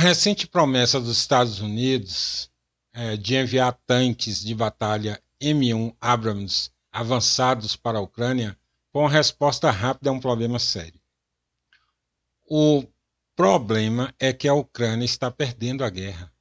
Recente 0.00 0.46
promessa 0.46 0.98
dos 0.98 1.18
Estados 1.18 1.60
Unidos 1.60 2.50
é, 2.92 3.16
de 3.16 3.36
enviar 3.36 3.78
tanques 3.86 4.42
de 4.42 4.54
batalha 4.54 5.22
M1 5.40 5.94
Abrams 6.00 6.70
avançados 6.90 7.76
para 7.76 7.98
a 7.98 8.00
Ucrânia 8.00 8.58
foi 8.90 9.02
uma 9.02 9.10
resposta 9.10 9.70
rápida 9.70 10.10
a 10.10 10.12
um 10.12 10.18
problema 10.18 10.58
sério. 10.58 10.98
O 12.48 12.84
problema 13.36 14.12
é 14.18 14.32
que 14.32 14.48
a 14.48 14.54
Ucrânia 14.54 15.04
está 15.04 15.30
perdendo 15.30 15.84
a 15.84 15.90
guerra. 15.90 16.32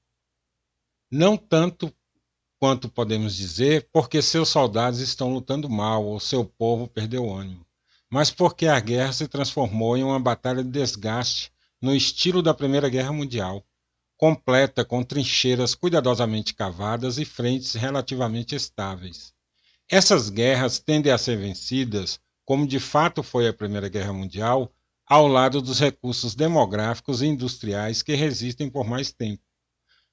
Não 1.11 1.37
tanto 1.37 1.93
quanto 2.59 2.89
podemos 2.89 3.35
dizer, 3.35 3.89
porque 3.91 4.21
seus 4.21 4.49
soldados 4.49 4.99
estão 4.99 5.33
lutando 5.33 5.69
mal 5.69 6.05
ou 6.05 6.19
seu 6.19 6.45
povo 6.45 6.87
perdeu 6.87 7.29
ânimo. 7.31 7.65
mas 8.09 8.31
porque 8.31 8.67
a 8.67 8.79
guerra 8.79 9.13
se 9.13 9.27
transformou 9.27 9.95
em 9.95 10.03
uma 10.03 10.19
batalha 10.19 10.63
de 10.63 10.71
desgaste 10.71 11.51
no 11.81 11.95
estilo 11.95 12.41
da 12.41 12.53
Primeira 12.53 12.89
Guerra 12.89 13.13
Mundial, 13.13 13.65
completa 14.17 14.83
com 14.83 15.01
trincheiras 15.01 15.73
cuidadosamente 15.73 16.53
cavadas 16.53 17.17
e 17.17 17.25
frentes 17.25 17.73
relativamente 17.73 18.53
estáveis. 18.53 19.33
Essas 19.89 20.29
guerras 20.29 20.77
tendem 20.77 21.11
a 21.11 21.17
ser 21.17 21.37
vencidas, 21.37 22.19
como 22.45 22.67
de 22.67 22.79
fato 22.79 23.23
foi 23.23 23.47
a 23.47 23.53
Primeira 23.53 23.87
Guerra 23.87 24.11
Mundial, 24.11 24.71
ao 25.07 25.27
lado 25.27 25.61
dos 25.61 25.79
recursos 25.79 26.35
demográficos 26.35 27.21
e 27.21 27.27
industriais 27.27 28.03
que 28.03 28.13
resistem 28.13 28.69
por 28.69 28.85
mais 28.85 29.11
tempo. 29.11 29.41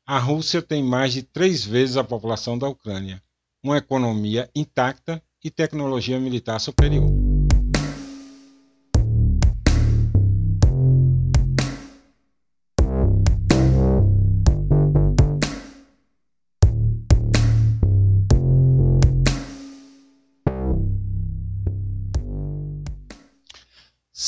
A 0.06 0.18
Rússia 0.18 0.62
tem 0.62 0.82
mais 0.82 1.12
de 1.12 1.22
três 1.22 1.64
vezes 1.64 1.96
a 1.96 2.04
população 2.04 2.56
da 2.56 2.68
Ucrânia, 2.68 3.20
uma 3.62 3.76
economia 3.76 4.48
intacta 4.54 5.22
e 5.42 5.50
tecnologia 5.50 6.20
militar 6.20 6.60
superior. 6.60 7.15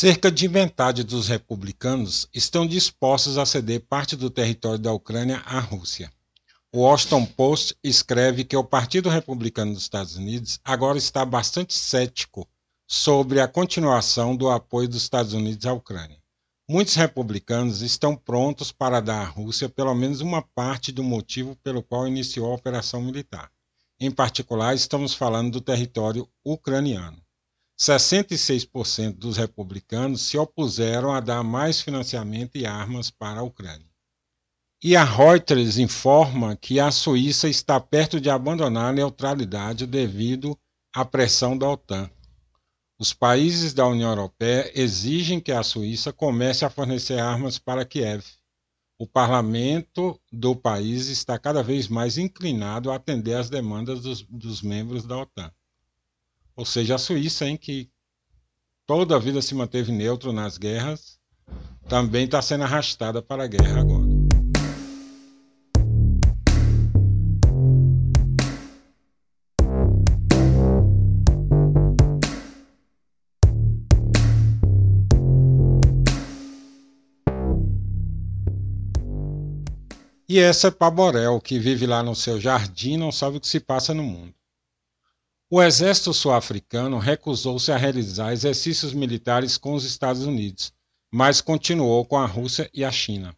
Cerca 0.01 0.31
de 0.31 0.49
metade 0.49 1.03
dos 1.03 1.27
republicanos 1.27 2.29
estão 2.33 2.65
dispostos 2.65 3.37
a 3.37 3.45
ceder 3.45 3.81
parte 3.81 4.15
do 4.15 4.31
território 4.31 4.79
da 4.79 4.93
Ucrânia 4.93 5.43
à 5.45 5.59
Rússia. 5.59 6.09
O 6.73 6.83
Washington 6.83 7.27
Post 7.27 7.77
escreve 7.83 8.45
que 8.45 8.57
o 8.57 8.63
Partido 8.63 9.09
Republicano 9.09 9.75
dos 9.75 9.83
Estados 9.83 10.15
Unidos 10.15 10.61
agora 10.65 10.97
está 10.97 11.25
bastante 11.25 11.75
cético 11.75 12.49
sobre 12.87 13.41
a 13.41 13.49
continuação 13.49 14.37
do 14.37 14.49
apoio 14.49 14.87
dos 14.87 15.03
Estados 15.03 15.33
Unidos 15.33 15.67
à 15.67 15.73
Ucrânia. 15.73 16.23
Muitos 16.71 16.95
republicanos 16.95 17.83
estão 17.83 18.15
prontos 18.15 18.71
para 18.71 19.01
dar 19.01 19.23
à 19.23 19.25
Rússia 19.25 19.69
pelo 19.69 19.97
menos 19.97 20.21
uma 20.21 20.43
parte 20.43 20.93
do 20.93 21.03
motivo 21.03 21.57
pelo 21.57 21.83
qual 21.83 22.07
iniciou 22.07 22.53
a 22.53 22.55
operação 22.55 23.03
militar. 23.03 23.51
Em 23.99 24.13
particular, 24.13 24.77
estamos 24.77 25.13
falando 25.13 25.55
do 25.55 25.61
território 25.61 26.29
ucraniano. 26.45 27.21
66% 27.79 29.13
dos 29.13 29.37
republicanos 29.37 30.23
se 30.23 30.37
opuseram 30.37 31.13
a 31.13 31.21
dar 31.21 31.45
mais 31.45 31.81
financiamento 31.81 32.57
e 32.57 32.67
armas 32.67 33.09
para 33.09 33.41
a 33.41 33.45
Ucrânia. 33.45 33.87
E 34.83 34.97
a 34.97 35.05
Reuters 35.05 35.79
informa 35.79 36.57
que 36.57 36.81
a 36.81 36.91
Suíça 36.91 37.49
está 37.49 37.81
perto 37.81 38.21
de 38.21 38.29
abandonar 38.29 38.91
a 38.91 38.93
neutralidade 38.93 39.87
devido 39.87 40.59
à 40.93 41.05
pressão 41.05 41.57
da 41.57 41.69
OTAN. 41.69 42.11
Os 42.99 43.13
países 43.13 43.73
da 43.73 43.87
União 43.87 44.11
Europeia 44.11 44.73
exigem 44.75 45.41
que 45.41 45.53
a 45.53 45.63
Suíça 45.63 46.13
comece 46.13 46.65
a 46.65 46.71
fornecer 46.71 47.21
armas 47.21 47.59
para 47.59 47.85
Kiev. 47.85 48.25
O 48.99 49.07
parlamento 49.07 50.21
do 50.33 50.57
país 50.57 51.07
está 51.07 51.39
cada 51.39 51.63
vez 51.63 51.87
mais 51.87 52.19
inclinado 52.19 52.91
a 52.91 52.97
atender 52.97 53.35
às 53.35 53.49
demandas 53.49 54.01
dos, 54.01 54.23
dos 54.23 54.63
membros 54.63 55.05
da 55.05 55.17
OTAN. 55.19 55.53
Ou 56.59 56.65
seja, 56.65 56.97
a 56.97 56.99
Suíça, 56.99 57.47
hein, 57.47 57.57
que 57.57 57.89
toda 58.85 59.15
a 59.15 59.19
vida 59.21 59.41
se 59.41 59.55
manteve 59.55 59.93
neutro 59.93 60.33
nas 60.33 60.59
guerras, 60.59 61.21
também 61.89 62.25
está 62.25 62.43
sendo 62.43 62.65
arrastada 62.65 63.23
para 63.23 63.45
a 63.45 63.47
guerra 63.47 63.81
agora. 63.81 64.09
E 80.29 80.41
essa 80.41 80.67
é 80.67 80.71
Paborel, 80.73 81.41
que 81.41 81.61
vive 81.61 81.87
lá 81.87 82.03
no 82.03 82.17
seu 82.17 82.41
jardim 82.41 82.95
e 82.95 82.97
não 82.97 83.13
sabe 83.13 83.37
o 83.37 83.41
que 83.41 83.47
se 83.47 83.61
passa 83.61 83.95
no 83.95 84.03
mundo. 84.03 84.38
O 85.51 85.63
exército 85.63 86.13
sul-africano 86.13 86.99
recusou-se 86.99 87.73
a 87.73 87.77
realizar 87.79 88.35
exercícios 88.35 88.93
militares 88.93 89.57
com 89.57 89.73
os 89.73 89.83
Estados 89.83 90.27
Unidos, 90.27 90.75
mas 91.11 91.41
continuou 91.41 92.05
com 92.05 92.19
a 92.19 92.27
Rússia 92.27 92.69
e 92.75 92.85
a 92.85 92.93
China. 92.93 93.35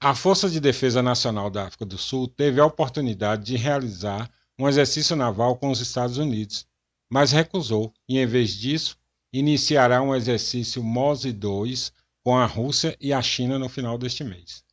A 0.00 0.14
Força 0.14 0.48
de 0.48 0.58
Defesa 0.58 1.02
Nacional 1.02 1.50
da 1.50 1.66
África 1.66 1.84
do 1.84 1.98
Sul 1.98 2.28
teve 2.28 2.62
a 2.62 2.64
oportunidade 2.64 3.44
de 3.44 3.58
realizar 3.58 4.30
um 4.58 4.66
exercício 4.66 5.14
naval 5.14 5.58
com 5.58 5.70
os 5.70 5.82
Estados 5.82 6.16
Unidos, 6.16 6.66
mas 7.10 7.30
recusou 7.30 7.92
e, 8.08 8.18
em 8.18 8.26
vez 8.26 8.54
disso, 8.54 8.96
iniciará 9.30 10.00
um 10.00 10.14
exercício 10.14 10.82
MOSE 10.82 11.30
2 11.30 11.92
com 12.24 12.38
a 12.38 12.46
Rússia 12.46 12.96
e 12.98 13.12
a 13.12 13.20
China 13.20 13.58
no 13.58 13.68
final 13.68 13.98
deste 13.98 14.24
mês. 14.24 14.64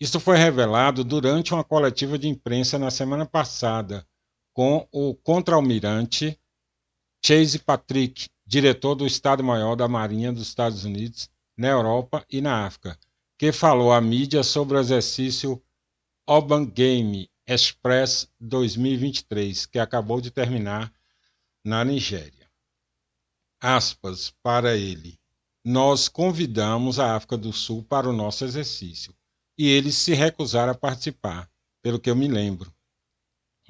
Isso 0.00 0.18
foi 0.18 0.38
revelado 0.38 1.04
durante 1.04 1.52
uma 1.52 1.62
coletiva 1.62 2.18
de 2.18 2.26
imprensa 2.26 2.78
na 2.78 2.90
semana 2.90 3.26
passada 3.26 4.06
com 4.52 4.86
o 4.92 5.14
contra-almirante 5.14 6.38
Chase 7.24 7.58
Patrick, 7.58 8.28
diretor 8.46 8.94
do 8.94 9.06
Estado-Maior 9.06 9.76
da 9.76 9.86
Marinha 9.86 10.32
dos 10.32 10.48
Estados 10.48 10.84
Unidos 10.84 11.30
na 11.56 11.68
Europa 11.68 12.24
e 12.30 12.40
na 12.40 12.66
África, 12.66 12.98
que 13.38 13.52
falou 13.52 13.92
à 13.92 14.00
mídia 14.00 14.42
sobre 14.42 14.76
o 14.76 14.80
exercício 14.80 15.62
Oban 16.26 16.64
Game 16.64 17.30
Express 17.46 18.28
2023, 18.40 19.66
que 19.66 19.78
acabou 19.78 20.20
de 20.20 20.30
terminar 20.30 20.92
na 21.64 21.84
Nigéria. 21.84 22.50
Aspas 23.60 24.32
para 24.42 24.76
ele. 24.76 25.18
Nós 25.62 26.08
convidamos 26.08 26.98
a 26.98 27.14
África 27.14 27.36
do 27.36 27.52
Sul 27.52 27.82
para 27.82 28.08
o 28.08 28.12
nosso 28.12 28.44
exercício 28.44 29.14
e 29.58 29.68
eles 29.68 29.94
se 29.96 30.14
recusaram 30.14 30.72
a 30.72 30.74
participar, 30.74 31.50
pelo 31.82 32.00
que 32.00 32.08
eu 32.08 32.16
me 32.16 32.26
lembro 32.26 32.72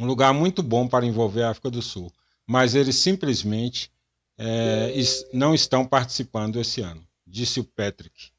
um 0.00 0.06
lugar 0.06 0.32
muito 0.32 0.62
bom 0.62 0.88
para 0.88 1.04
envolver 1.04 1.42
a 1.42 1.50
África 1.50 1.70
do 1.70 1.82
Sul, 1.82 2.10
mas 2.46 2.74
eles 2.74 2.96
simplesmente 2.96 3.92
é, 4.38 4.94
não 5.30 5.54
estão 5.54 5.86
participando 5.86 6.58
esse 6.58 6.80
ano, 6.80 7.06
disse 7.26 7.60
o 7.60 7.64
Patrick. 7.64 8.30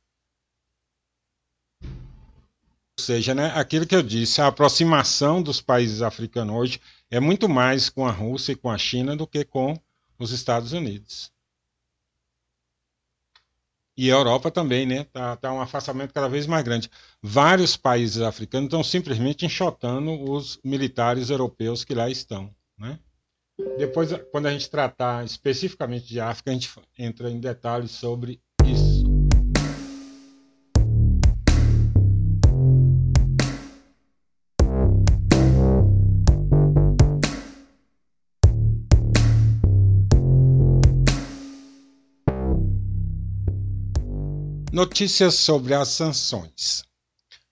Ou 1.84 3.06
seja, 3.06 3.36
né, 3.36 3.52
aquilo 3.54 3.86
que 3.86 3.96
eu 3.96 4.02
disse, 4.02 4.42
a 4.42 4.48
aproximação 4.48 5.42
dos 5.42 5.62
países 5.62 6.02
africanos 6.02 6.56
hoje 6.56 6.82
é 7.12 7.20
muito 7.20 7.48
mais 7.48 7.90
com 7.90 8.08
a 8.08 8.12
Rússia 8.12 8.54
e 8.54 8.56
com 8.56 8.70
a 8.70 8.78
China 8.78 9.16
do 9.16 9.28
que 9.28 9.46
com 9.46 9.80
os 10.18 10.32
Estados 10.32 10.74
Unidos. 10.74 11.32
E 13.98 14.10
a 14.10 14.16
Europa 14.16 14.50
também, 14.50 14.86
né? 14.86 15.04
Tá, 15.06 15.36
tá 15.36 15.54
um 15.54 15.62
afastamento 15.62 16.14
cada 16.14 16.30
vez 16.30 16.48
mais 16.48 16.64
grande. 16.64 16.90
Vários 17.22 17.76
países 17.76 18.22
africanos 18.22 18.68
estão 18.68 18.84
simplesmente 18.84 19.46
enxotando 19.46 20.12
os 20.32 20.60
militares 20.64 21.30
europeus 21.30 21.84
que 21.84 21.94
lá 21.94 22.10
estão, 22.10 22.54
né? 22.78 23.00
Depois, 23.78 24.10
quando 24.32 24.48
a 24.48 24.52
gente 24.52 24.70
tratar 24.70 25.24
especificamente 25.24 26.08
de 26.08 26.20
África, 26.20 26.50
a 26.50 26.54
gente 26.54 26.70
entra 26.98 27.30
em 27.30 27.40
detalhes 27.40 27.92
sobre 27.92 28.42
Notícias 44.74 45.36
sobre 45.36 45.74
as 45.74 45.90
sanções. 45.90 46.86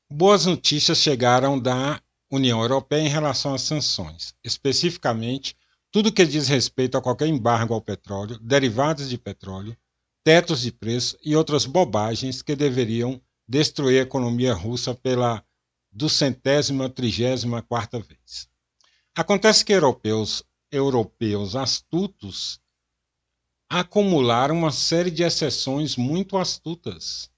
Boas 0.10 0.46
notícias 0.46 1.00
chegaram 1.00 1.60
da 1.60 2.02
União 2.32 2.62
Europeia 2.62 3.02
em 3.02 3.10
relação 3.10 3.54
às 3.54 3.62
sanções, 3.64 4.34
especificamente 4.42 5.54
tudo 5.92 6.14
que 6.14 6.26
diz 6.26 6.48
respeito 6.48 6.98
a 6.98 7.02
qualquer 7.02 7.28
embargo 7.28 7.74
ao 7.74 7.82
petróleo, 7.82 8.40
derivados 8.40 9.10
de 9.10 9.18
petróleo, 9.18 9.76
tetos 10.24 10.62
de 10.62 10.72
preço 10.72 11.18
e 11.22 11.36
outras 11.36 11.66
bobagens 11.66 12.42
que 12.42 12.56
deveriam 12.56 13.22
destruir 13.46 14.00
a 14.00 14.04
economia 14.04 14.54
russa 14.54 14.96
pela 14.96 15.44
duzentésima, 15.92 16.90
trigésima 16.90 17.62
quarta 17.62 18.00
vez. 18.00 18.48
Acontece 19.14 19.66
que 19.66 19.74
europeus, 19.74 20.42
europeus 20.72 21.58
astutos 21.58 22.62
acumular 23.70 24.52
uma 24.52 24.72
série 24.72 25.12
de 25.12 25.22
exceções 25.22 25.96
muito 25.96 26.38
astutas. 26.38 27.30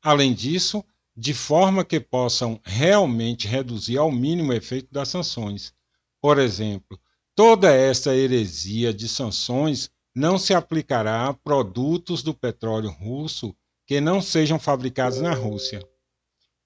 Além 0.00 0.32
disso, 0.32 0.84
de 1.16 1.34
forma 1.34 1.84
que 1.84 1.98
possam 1.98 2.60
realmente 2.64 3.48
reduzir 3.48 3.98
ao 3.98 4.10
mínimo 4.10 4.52
o 4.52 4.54
efeito 4.54 4.92
das 4.92 5.08
sanções. 5.08 5.74
Por 6.20 6.38
exemplo, 6.38 6.98
toda 7.34 7.72
essa 7.72 8.14
heresia 8.14 8.94
de 8.94 9.08
sanções 9.08 9.90
não 10.14 10.38
se 10.38 10.54
aplicará 10.54 11.26
a 11.26 11.34
produtos 11.34 12.22
do 12.22 12.32
petróleo 12.32 12.90
russo 12.90 13.54
que 13.86 14.00
não 14.00 14.22
sejam 14.22 14.58
fabricados 14.58 15.20
na 15.20 15.34
Rússia. 15.34 15.82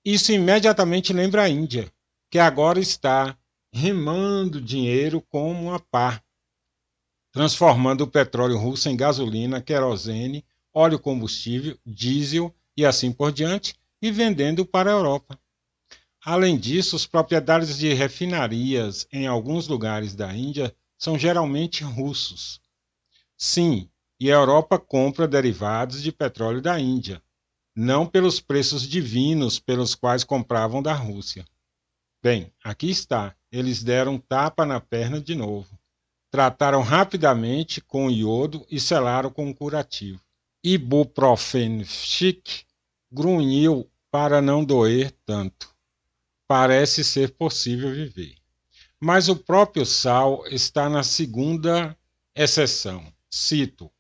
Isso 0.04 0.30
imediatamente 0.30 1.12
lembra 1.12 1.42
a 1.42 1.48
Índia, 1.48 1.90
que 2.30 2.38
agora 2.38 2.78
está 2.78 3.36
remando 3.72 4.60
dinheiro 4.60 5.20
como 5.28 5.68
uma 5.68 5.80
pá 5.80 6.22
transformando 7.36 8.00
o 8.00 8.06
petróleo 8.06 8.56
russo 8.56 8.88
em 8.88 8.96
gasolina, 8.96 9.60
querosene, 9.60 10.42
óleo 10.72 10.98
combustível, 10.98 11.76
diesel 11.84 12.50
e 12.74 12.82
assim 12.82 13.12
por 13.12 13.30
diante, 13.30 13.74
e 14.00 14.10
vendendo 14.10 14.64
para 14.64 14.88
a 14.88 14.94
Europa. 14.94 15.38
Além 16.24 16.56
disso, 16.56 16.96
os 16.96 17.06
proprietários 17.06 17.76
de 17.76 17.92
refinarias 17.92 19.06
em 19.12 19.26
alguns 19.26 19.68
lugares 19.68 20.14
da 20.14 20.34
Índia 20.34 20.74
são 20.96 21.18
geralmente 21.18 21.84
russos. 21.84 22.58
Sim, 23.36 23.90
e 24.18 24.32
a 24.32 24.36
Europa 24.36 24.78
compra 24.78 25.28
derivados 25.28 26.02
de 26.02 26.10
petróleo 26.10 26.62
da 26.62 26.80
Índia, 26.80 27.22
não 27.74 28.06
pelos 28.06 28.40
preços 28.40 28.88
divinos 28.88 29.58
pelos 29.58 29.94
quais 29.94 30.24
compravam 30.24 30.82
da 30.82 30.94
Rússia. 30.94 31.44
Bem, 32.22 32.50
aqui 32.64 32.88
está, 32.88 33.36
eles 33.52 33.82
deram 33.82 34.16
tapa 34.16 34.64
na 34.64 34.80
perna 34.80 35.20
de 35.20 35.34
novo. 35.34 35.78
Trataram 36.36 36.82
rapidamente 36.82 37.80
com 37.80 38.10
iodo 38.10 38.66
e 38.70 38.78
selaram 38.78 39.30
com 39.30 39.54
curativo. 39.54 40.20
Ibuprofen 40.62 41.82
chic 41.82 42.66
grunhiu 43.10 43.90
para 44.10 44.42
não 44.42 44.62
doer 44.62 45.14
tanto. 45.24 45.74
Parece 46.46 47.02
ser 47.02 47.30
possível 47.30 47.90
viver. 47.90 48.34
Mas 49.00 49.30
o 49.30 49.36
próprio 49.36 49.86
sal 49.86 50.46
está 50.48 50.90
na 50.90 51.02
segunda 51.02 51.96
exceção. 52.34 53.10
Cito: 53.30 53.90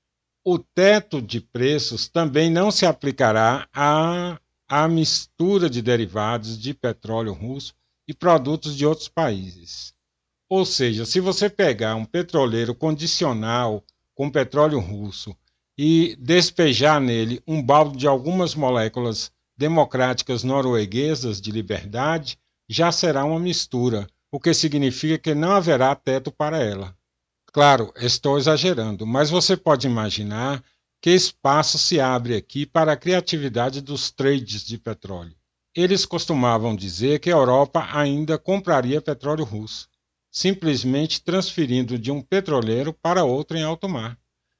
o 0.44 0.58
teto 0.58 1.22
de 1.22 1.40
preços 1.40 2.06
também 2.06 2.50
não 2.50 2.70
se 2.70 2.84
aplicará 2.84 3.66
à, 3.72 4.38
à 4.68 4.86
mistura 4.86 5.70
de 5.70 5.80
derivados 5.80 6.58
de 6.58 6.74
petróleo 6.74 7.32
russo 7.32 7.72
e 8.06 8.12
produtos 8.12 8.76
de 8.76 8.84
outros 8.84 9.08
países. 9.08 9.95
Ou 10.48 10.64
seja, 10.64 11.04
se 11.04 11.18
você 11.20 11.50
pegar 11.50 11.96
um 11.96 12.04
petroleiro 12.04 12.74
condicional 12.74 13.84
com 14.14 14.30
petróleo 14.30 14.78
russo 14.78 15.36
e 15.76 16.16
despejar 16.20 17.00
nele 17.00 17.42
um 17.46 17.60
balde 17.62 17.98
de 17.98 18.06
algumas 18.06 18.54
moléculas 18.54 19.32
democráticas 19.56 20.44
norueguesas 20.44 21.40
de 21.40 21.50
liberdade, 21.50 22.38
já 22.68 22.92
será 22.92 23.24
uma 23.24 23.40
mistura, 23.40 24.06
o 24.30 24.38
que 24.38 24.54
significa 24.54 25.18
que 25.18 25.34
não 25.34 25.52
haverá 25.52 25.94
teto 25.94 26.30
para 26.30 26.58
ela. 26.58 26.96
Claro, 27.52 27.92
estou 27.96 28.38
exagerando, 28.38 29.06
mas 29.06 29.30
você 29.30 29.56
pode 29.56 29.86
imaginar 29.86 30.62
que 31.00 31.10
espaço 31.10 31.78
se 31.78 32.00
abre 32.00 32.36
aqui 32.36 32.66
para 32.66 32.92
a 32.92 32.96
criatividade 32.96 33.80
dos 33.80 34.10
trades 34.10 34.64
de 34.64 34.78
petróleo. 34.78 35.34
Eles 35.74 36.06
costumavam 36.06 36.74
dizer 36.74 37.18
que 37.18 37.30
a 37.30 37.34
Europa 37.34 37.86
ainda 37.92 38.38
compraria 38.38 39.00
petróleo 39.00 39.44
russo, 39.44 39.88
simplesmente 40.36 41.22
transferindo 41.22 41.98
de 41.98 42.12
um 42.12 42.20
petroleiro 42.20 42.92
para 42.92 43.24
outro 43.24 43.56
em 43.56 43.62
alto 43.62 43.88
mar. 43.88 44.18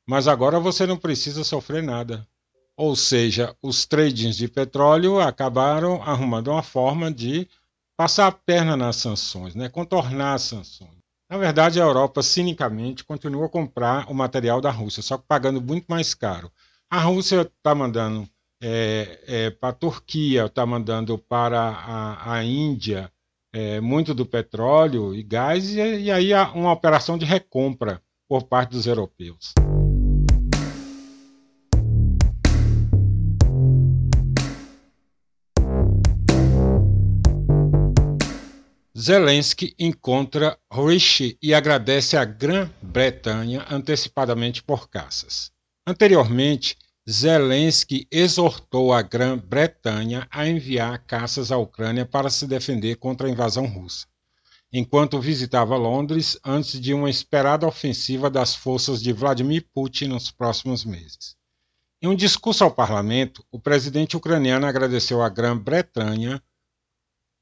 Mas 0.08 0.26
agora 0.26 0.58
você 0.58 0.86
não 0.86 0.96
precisa 0.96 1.44
sofrer 1.44 1.82
nada. 1.82 2.26
Ou 2.74 2.96
seja, 2.96 3.54
os 3.60 3.84
tradings 3.84 4.38
de 4.38 4.48
petróleo 4.48 5.20
acabaram 5.20 6.02
arrumando 6.02 6.48
uma 6.50 6.62
forma 6.62 7.12
de 7.12 7.46
passar 7.94 8.26
a 8.26 8.32
perna 8.32 8.74
nas 8.74 8.96
sanções, 8.96 9.54
né? 9.54 9.68
contornar 9.68 10.32
as 10.32 10.42
sanções. 10.42 10.96
Na 11.28 11.36
verdade, 11.36 11.78
a 11.78 11.84
Europa, 11.84 12.22
cinicamente, 12.22 13.04
continua 13.04 13.44
a 13.44 13.50
comprar 13.50 14.10
o 14.10 14.14
material 14.14 14.62
da 14.62 14.70
Rússia, 14.70 15.02
só 15.02 15.18
que 15.18 15.26
pagando 15.28 15.60
muito 15.60 15.84
mais 15.88 16.14
caro. 16.14 16.50
A 16.88 17.00
Rússia 17.00 17.42
está 17.42 17.74
mandando 17.74 18.26
é, 18.62 19.20
é, 19.26 19.50
para 19.50 19.68
a 19.68 19.74
Turquia, 19.74 20.46
está 20.46 20.64
mandando 20.64 21.18
para 21.18 21.60
a, 21.60 22.32
a 22.32 22.44
Índia 22.44 23.12
é, 23.56 23.80
muito 23.80 24.12
do 24.12 24.26
petróleo 24.26 25.14
e 25.14 25.22
gás, 25.22 25.74
e, 25.74 25.78
e 25.78 26.10
aí 26.10 26.34
há 26.34 26.52
uma 26.52 26.70
operação 26.70 27.16
de 27.16 27.24
recompra 27.24 28.02
por 28.28 28.44
parte 28.44 28.72
dos 28.72 28.86
europeus. 28.86 29.54
Zelensky 38.98 39.74
encontra 39.78 40.58
Rishi 40.70 41.38
e 41.40 41.54
agradece 41.54 42.14
à 42.18 42.26
Grã-Bretanha 42.26 43.64
antecipadamente 43.70 44.62
por 44.62 44.90
caças. 44.90 45.50
Anteriormente, 45.86 46.76
Zelensky 47.08 48.08
exortou 48.10 48.92
a 48.92 49.00
Grã-Bretanha 49.00 50.26
a 50.28 50.48
enviar 50.48 50.98
caças 51.06 51.52
à 51.52 51.56
Ucrânia 51.56 52.04
para 52.04 52.28
se 52.28 52.48
defender 52.48 52.96
contra 52.96 53.28
a 53.28 53.30
invasão 53.30 53.64
russa, 53.64 54.08
enquanto 54.72 55.20
visitava 55.20 55.76
Londres 55.76 56.36
antes 56.44 56.80
de 56.80 56.92
uma 56.92 57.08
esperada 57.08 57.64
ofensiva 57.64 58.28
das 58.28 58.56
forças 58.56 59.00
de 59.00 59.12
Vladimir 59.12 59.68
Putin 59.72 60.08
nos 60.08 60.32
próximos 60.32 60.84
meses. 60.84 61.36
Em 62.02 62.08
um 62.08 62.16
discurso 62.16 62.64
ao 62.64 62.72
parlamento, 62.72 63.44
o 63.52 63.60
presidente 63.60 64.16
ucraniano 64.16 64.66
agradeceu 64.66 65.22
à 65.22 65.28
Grã-Bretanha 65.28 66.42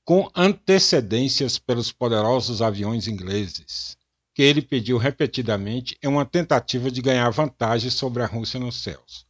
com 0.05 0.29
antecedências 0.37 1.59
pelos 1.59 1.90
poderosos 1.90 2.61
aviões 2.61 3.09
ingleses, 3.09 3.96
que 4.35 4.42
ele 4.42 4.61
pediu 4.61 4.98
repetidamente 4.98 5.96
em 6.03 6.07
uma 6.07 6.27
tentativa 6.27 6.90
de 6.90 7.00
ganhar 7.00 7.31
vantagem 7.31 7.88
sobre 7.88 8.22
a 8.22 8.27
Rússia 8.27 8.61
nos 8.61 8.83
céus. 8.83 9.24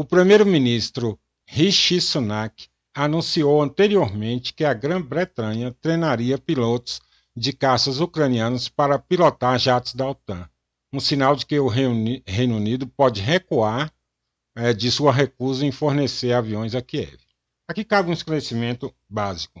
O 0.00 0.04
primeiro-ministro 0.04 1.18
Rishi 1.44 2.00
Sunak 2.00 2.68
anunciou 2.94 3.60
anteriormente 3.60 4.54
que 4.54 4.64
a 4.64 4.72
Grã-Bretanha 4.72 5.74
treinaria 5.80 6.38
pilotos 6.38 7.00
de 7.34 7.52
caças 7.52 7.98
ucranianos 7.98 8.68
para 8.68 8.96
pilotar 8.96 9.58
jatos 9.58 9.94
da 9.94 10.08
OTAN, 10.08 10.48
um 10.92 11.00
sinal 11.00 11.34
de 11.34 11.44
que 11.44 11.58
o 11.58 11.66
Reino 11.66 12.56
Unido 12.56 12.86
pode 12.86 13.20
recuar 13.20 13.92
é, 14.56 14.72
de 14.72 14.88
sua 14.88 15.12
recusa 15.12 15.66
em 15.66 15.72
fornecer 15.72 16.32
aviões 16.32 16.76
a 16.76 16.80
Kiev. 16.80 17.18
Aqui 17.66 17.84
cabe 17.84 18.08
um 18.08 18.12
esclarecimento 18.12 18.94
básico. 19.08 19.60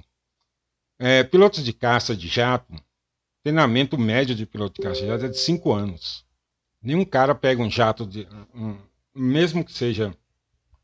É, 1.00 1.24
pilotos 1.24 1.64
de 1.64 1.72
caça 1.72 2.14
de 2.14 2.28
jato, 2.28 2.72
treinamento 3.42 3.98
médio 3.98 4.36
de 4.36 4.46
piloto 4.46 4.80
de 4.80 4.86
caça 4.86 5.00
de 5.00 5.08
jato 5.08 5.24
é 5.24 5.28
de 5.30 5.38
5 5.40 5.72
anos. 5.72 6.24
Nenhum 6.80 7.04
cara 7.04 7.34
pega 7.34 7.60
um 7.60 7.68
jato, 7.68 8.06
de, 8.06 8.24
um, 8.54 8.78
mesmo 9.12 9.64
que 9.64 9.72
seja 9.72 10.16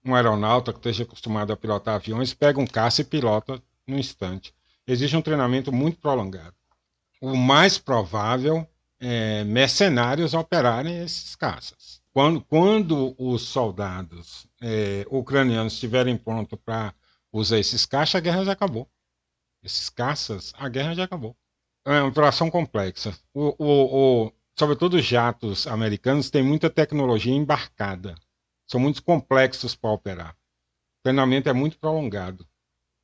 um 0.05 0.15
aeronauta 0.15 0.73
que 0.73 0.79
esteja 0.79 1.05
acostumado 1.05 1.53
a 1.53 1.57
pilotar 1.57 1.95
aviões, 1.95 2.35
pega 2.35 2.61
um 2.61 2.67
caça 2.67 3.01
e 3.01 3.05
pilota 3.05 3.63
no 3.87 3.99
instante. 3.99 4.55
Existe 4.87 5.17
um 5.17 5.23
treinamento 5.23 5.73
muito 5.73 5.99
prolongado. 5.99 6.55
O 7.21 7.37
mais 7.37 7.79
provável 7.79 8.67
é 9.01 9.45
mercenários 9.45 10.35
operarem 10.35 11.03
esses 11.03 11.35
caças. 11.35 12.03
Quando, 12.13 12.41
quando 12.43 13.15
os 13.19 13.43
soldados 13.43 14.47
é, 14.61 15.07
ucranianos 15.11 15.73
estiverem 15.73 16.17
prontos 16.17 16.59
para 16.65 16.95
usar 17.33 17.59
esses 17.59 17.87
caças, 17.87 18.17
a 18.17 18.21
guerra 18.21 18.45
já 18.45 18.53
acabou 18.53 18.89
esses 19.65 19.89
caças, 19.89 20.53
a 20.57 20.69
guerra 20.69 20.95
já 20.95 21.05
acabou. 21.05 21.35
É 21.87 22.01
uma 22.01 22.09
operação 22.09 22.51
complexa. 22.51 23.17
O, 23.33 23.55
o, 23.59 24.27
o, 24.27 24.33
sobretudo 24.57 24.97
os 24.97 25.05
jatos 25.05 25.67
americanos 25.67 26.31
têm 26.31 26.43
muita 26.43 26.71
tecnologia 26.71 27.35
embarcada. 27.35 28.15
São 28.67 28.81
muito 28.81 29.03
complexos 29.03 29.75
para 29.75 29.91
operar. 29.91 30.33
O 30.33 31.03
treinamento 31.03 31.49
é 31.49 31.53
muito 31.53 31.79
prolongado. 31.79 32.47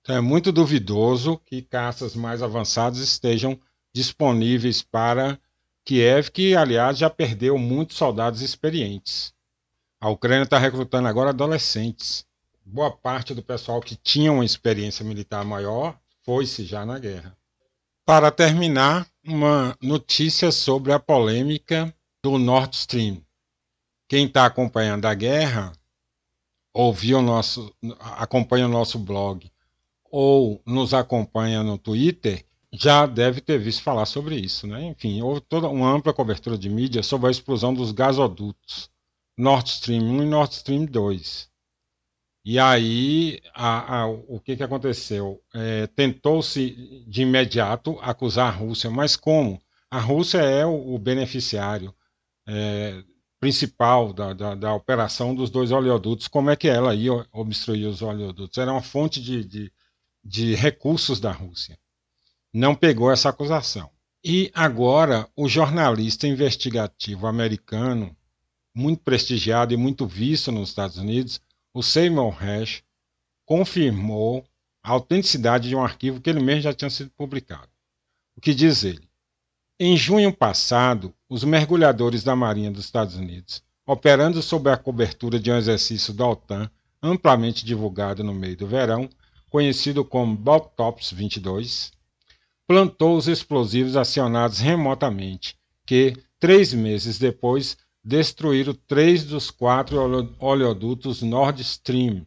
Então 0.00 0.16
é 0.16 0.20
muito 0.20 0.50
duvidoso 0.50 1.38
que 1.44 1.62
caças 1.62 2.14
mais 2.14 2.42
avançados 2.42 3.00
estejam 3.00 3.60
disponíveis 3.92 4.82
para 4.82 5.38
Kiev, 5.84 6.30
que, 6.30 6.54
aliás, 6.54 6.98
já 6.98 7.10
perdeu 7.10 7.58
muitos 7.58 7.96
soldados 7.96 8.42
experientes. 8.42 9.34
A 10.00 10.08
Ucrânia 10.08 10.44
está 10.44 10.58
recrutando 10.58 11.08
agora 11.08 11.30
adolescentes. 11.30 12.24
Boa 12.64 12.90
parte 12.90 13.34
do 13.34 13.42
pessoal 13.42 13.80
que 13.80 13.96
tinha 13.96 14.32
uma 14.32 14.44
experiência 14.44 15.04
militar 15.04 15.44
maior 15.44 15.98
foi-se 16.24 16.64
já 16.64 16.86
na 16.86 16.98
guerra. 16.98 17.36
Para 18.06 18.30
terminar, 18.30 19.06
uma 19.24 19.76
notícia 19.82 20.50
sobre 20.50 20.92
a 20.92 20.98
polêmica 20.98 21.94
do 22.22 22.38
Nord 22.38 22.74
Stream. 22.74 23.22
Quem 24.10 24.26
está 24.26 24.44
acompanhando 24.44 25.06
a 25.06 25.14
guerra, 25.14 25.70
ouviu 26.74 27.20
o 27.20 27.22
nosso, 27.22 27.72
acompanha 28.00 28.66
o 28.66 28.68
nosso 28.68 28.98
blog 28.98 29.48
ou 30.10 30.60
nos 30.66 30.92
acompanha 30.92 31.62
no 31.62 31.78
Twitter, 31.78 32.44
já 32.72 33.06
deve 33.06 33.40
ter 33.40 33.56
visto 33.60 33.84
falar 33.84 34.06
sobre 34.06 34.34
isso. 34.34 34.66
Né? 34.66 34.88
Enfim, 34.88 35.22
houve 35.22 35.40
toda 35.42 35.68
uma 35.68 35.92
ampla 35.92 36.12
cobertura 36.12 36.58
de 36.58 36.68
mídia 36.68 37.04
sobre 37.04 37.28
a 37.28 37.30
explosão 37.30 37.72
dos 37.72 37.92
gasodutos 37.92 38.90
Nord 39.38 39.68
Stream 39.68 40.02
1 40.02 40.22
e 40.24 40.26
Nord 40.26 40.54
Stream 40.54 40.86
2. 40.86 41.48
E 42.44 42.58
aí, 42.58 43.40
a, 43.54 44.00
a, 44.00 44.06
o 44.08 44.40
que, 44.40 44.56
que 44.56 44.62
aconteceu? 44.64 45.40
É, 45.54 45.86
Tentou-se 45.86 47.04
de 47.06 47.22
imediato 47.22 47.96
acusar 48.02 48.48
a 48.48 48.56
Rússia, 48.56 48.90
mas 48.90 49.14
como? 49.14 49.62
A 49.88 50.00
Rússia 50.00 50.38
é 50.38 50.66
o, 50.66 50.94
o 50.94 50.98
beneficiário 50.98 51.94
é, 52.44 53.04
principal 53.40 54.12
da, 54.12 54.34
da, 54.34 54.54
da, 54.54 54.74
operação 54.74 55.34
dos 55.34 55.48
dois 55.48 55.72
oleodutos. 55.72 56.28
Como 56.28 56.50
é 56.50 56.56
que 56.56 56.68
ela 56.68 56.94
ia 56.94 57.26
obstruir 57.32 57.88
os 57.88 58.02
oleodutos? 58.02 58.58
Era 58.58 58.70
uma 58.70 58.82
fonte 58.82 59.20
de, 59.20 59.42
de, 59.42 59.72
de 60.22 60.54
recursos 60.54 61.18
da 61.18 61.32
Rússia. 61.32 61.78
Não 62.52 62.74
pegou 62.74 63.10
essa 63.10 63.30
acusação. 63.30 63.90
E 64.22 64.50
agora 64.54 65.26
o 65.34 65.48
jornalista 65.48 66.26
investigativo 66.26 67.26
americano, 67.26 68.14
muito 68.74 69.02
prestigiado 69.02 69.72
e 69.72 69.76
muito 69.78 70.06
visto 70.06 70.52
nos 70.52 70.68
Estados 70.68 70.98
Unidos, 70.98 71.40
o 71.72 71.82
Seymour 71.82 72.36
Hersh, 72.42 72.82
confirmou 73.46 74.44
a 74.82 74.90
autenticidade 74.90 75.68
de 75.68 75.74
um 75.74 75.82
arquivo 75.82 76.20
que 76.20 76.28
ele 76.28 76.40
mesmo 76.40 76.62
já 76.62 76.74
tinha 76.74 76.90
sido 76.90 77.10
publicado. 77.10 77.68
O 78.36 78.40
que 78.40 78.54
diz 78.54 78.84
ele? 78.84 79.09
Em 79.82 79.96
junho 79.96 80.30
passado, 80.30 81.14
os 81.26 81.42
mergulhadores 81.42 82.22
da 82.22 82.36
Marinha 82.36 82.70
dos 82.70 82.84
Estados 82.84 83.16
Unidos, 83.16 83.62
operando 83.86 84.42
sob 84.42 84.68
a 84.68 84.76
cobertura 84.76 85.40
de 85.40 85.50
um 85.50 85.56
exercício 85.56 86.12
da 86.12 86.28
OTAN 86.28 86.70
amplamente 87.02 87.64
divulgado 87.64 88.22
no 88.22 88.34
meio 88.34 88.54
do 88.58 88.66
verão, 88.66 89.08
conhecido 89.48 90.04
como 90.04 90.36
Baltops 90.36 91.10
22, 91.10 91.92
plantou 92.66 93.16
os 93.16 93.26
explosivos 93.26 93.96
acionados 93.96 94.58
remotamente, 94.58 95.56
que, 95.86 96.14
três 96.38 96.74
meses 96.74 97.18
depois, 97.18 97.78
destruíram 98.04 98.74
três 98.86 99.24
dos 99.24 99.50
quatro 99.50 99.96
oleodutos 100.38 101.22
Nord 101.22 101.62
Stream, 101.62 102.26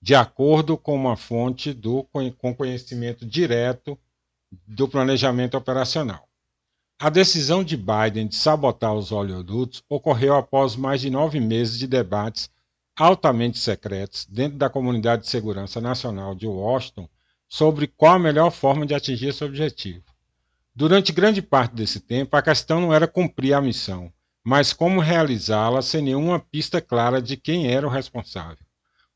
de 0.00 0.14
acordo 0.14 0.78
com 0.78 0.94
uma 0.94 1.14
fonte 1.14 1.74
do, 1.74 2.04
com 2.38 2.54
conhecimento 2.54 3.26
direto 3.26 3.98
do 4.66 4.88
planejamento 4.88 5.58
operacional. 5.58 6.25
A 6.98 7.10
decisão 7.10 7.62
de 7.62 7.76
Biden 7.76 8.26
de 8.26 8.36
sabotar 8.36 8.94
os 8.94 9.12
oleodutos 9.12 9.82
ocorreu 9.86 10.34
após 10.34 10.76
mais 10.76 10.98
de 10.98 11.10
nove 11.10 11.38
meses 11.38 11.78
de 11.78 11.86
debates 11.86 12.48
altamente 12.98 13.58
secretos 13.58 14.24
dentro 14.24 14.56
da 14.56 14.70
Comunidade 14.70 15.24
de 15.24 15.28
Segurança 15.28 15.78
Nacional 15.78 16.34
de 16.34 16.46
Washington 16.46 17.06
sobre 17.46 17.86
qual 17.86 18.14
a 18.14 18.18
melhor 18.18 18.50
forma 18.50 18.86
de 18.86 18.94
atingir 18.94 19.28
esse 19.28 19.44
objetivo. 19.44 20.06
Durante 20.74 21.12
grande 21.12 21.42
parte 21.42 21.74
desse 21.74 22.00
tempo, 22.00 22.34
a 22.34 22.40
questão 22.40 22.80
não 22.80 22.94
era 22.94 23.06
cumprir 23.06 23.52
a 23.52 23.60
missão, 23.60 24.10
mas 24.42 24.72
como 24.72 24.98
realizá-la 24.98 25.82
sem 25.82 26.00
nenhuma 26.00 26.40
pista 26.40 26.80
clara 26.80 27.20
de 27.20 27.36
quem 27.36 27.70
era 27.70 27.86
o 27.86 27.90
responsável. 27.90 28.64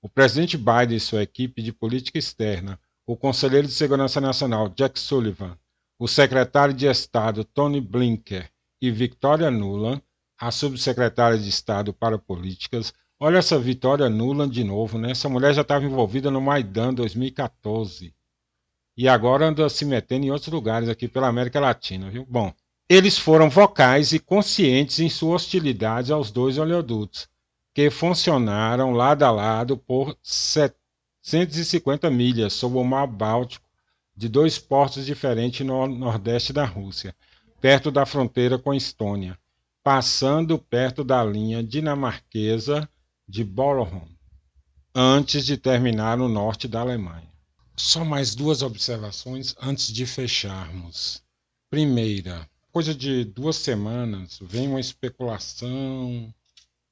O 0.02 0.08
presidente 0.08 0.58
Biden 0.58 0.98
e 0.98 1.00
sua 1.00 1.22
equipe 1.22 1.62
de 1.62 1.72
política 1.72 2.18
externa, 2.18 2.78
o 3.06 3.16
conselheiro 3.16 3.66
de 3.66 3.72
segurança 3.72 4.20
nacional 4.20 4.68
Jack 4.68 5.00
Sullivan, 5.00 5.56
o 6.00 6.08
secretário 6.08 6.72
de 6.72 6.86
Estado 6.86 7.44
Tony 7.44 7.78
Blinken 7.78 8.42
e 8.80 8.90
Victoria 8.90 9.50
Nuland, 9.50 10.02
a 10.40 10.50
subsecretária 10.50 11.36
de 11.36 11.50
Estado 11.50 11.92
para 11.92 12.18
Políticas. 12.18 12.94
Olha 13.20 13.36
essa 13.36 13.58
Victoria 13.58 14.08
Nuland 14.08 14.50
de 14.50 14.64
novo, 14.64 14.96
né? 14.96 15.10
Essa 15.10 15.28
mulher 15.28 15.52
já 15.52 15.60
estava 15.60 15.84
envolvida 15.84 16.30
no 16.30 16.40
Maidan 16.40 16.94
2014 16.94 18.14
e 18.96 19.06
agora 19.06 19.48
anda 19.48 19.68
se 19.68 19.84
metendo 19.84 20.24
em 20.24 20.30
outros 20.30 20.50
lugares 20.50 20.88
aqui 20.88 21.06
pela 21.06 21.28
América 21.28 21.60
Latina, 21.60 22.08
viu? 22.08 22.24
Bom, 22.26 22.50
eles 22.88 23.18
foram 23.18 23.50
vocais 23.50 24.14
e 24.14 24.18
conscientes 24.18 25.00
em 25.00 25.10
sua 25.10 25.34
hostilidade 25.34 26.14
aos 26.14 26.30
dois 26.30 26.56
oleodutos, 26.56 27.28
que 27.74 27.90
funcionaram 27.90 28.92
lado 28.92 29.22
a 29.22 29.30
lado 29.30 29.76
por 29.76 30.16
750 30.22 32.10
milhas 32.10 32.54
sob 32.54 32.78
o 32.78 32.84
mar 32.84 33.06
Báltico 33.06 33.69
de 34.20 34.28
dois 34.28 34.58
portos 34.58 35.06
diferentes 35.06 35.66
no 35.66 35.86
nordeste 35.86 36.52
da 36.52 36.66
Rússia, 36.66 37.16
perto 37.58 37.90
da 37.90 38.04
fronteira 38.04 38.58
com 38.58 38.74
Estônia, 38.74 39.38
passando 39.82 40.58
perto 40.58 41.02
da 41.02 41.24
linha 41.24 41.64
dinamarquesa 41.64 42.86
de 43.26 43.42
Bornholm, 43.42 44.10
antes 44.94 45.46
de 45.46 45.56
terminar 45.56 46.18
no 46.18 46.28
norte 46.28 46.68
da 46.68 46.82
Alemanha. 46.82 47.32
Só 47.74 48.04
mais 48.04 48.34
duas 48.34 48.60
observações 48.60 49.54
antes 49.58 49.90
de 49.90 50.04
fecharmos. 50.04 51.22
Primeira, 51.70 52.46
coisa 52.70 52.94
de 52.94 53.24
duas 53.24 53.56
semanas, 53.56 54.38
vem 54.42 54.68
uma 54.68 54.80
especulação 54.80 56.30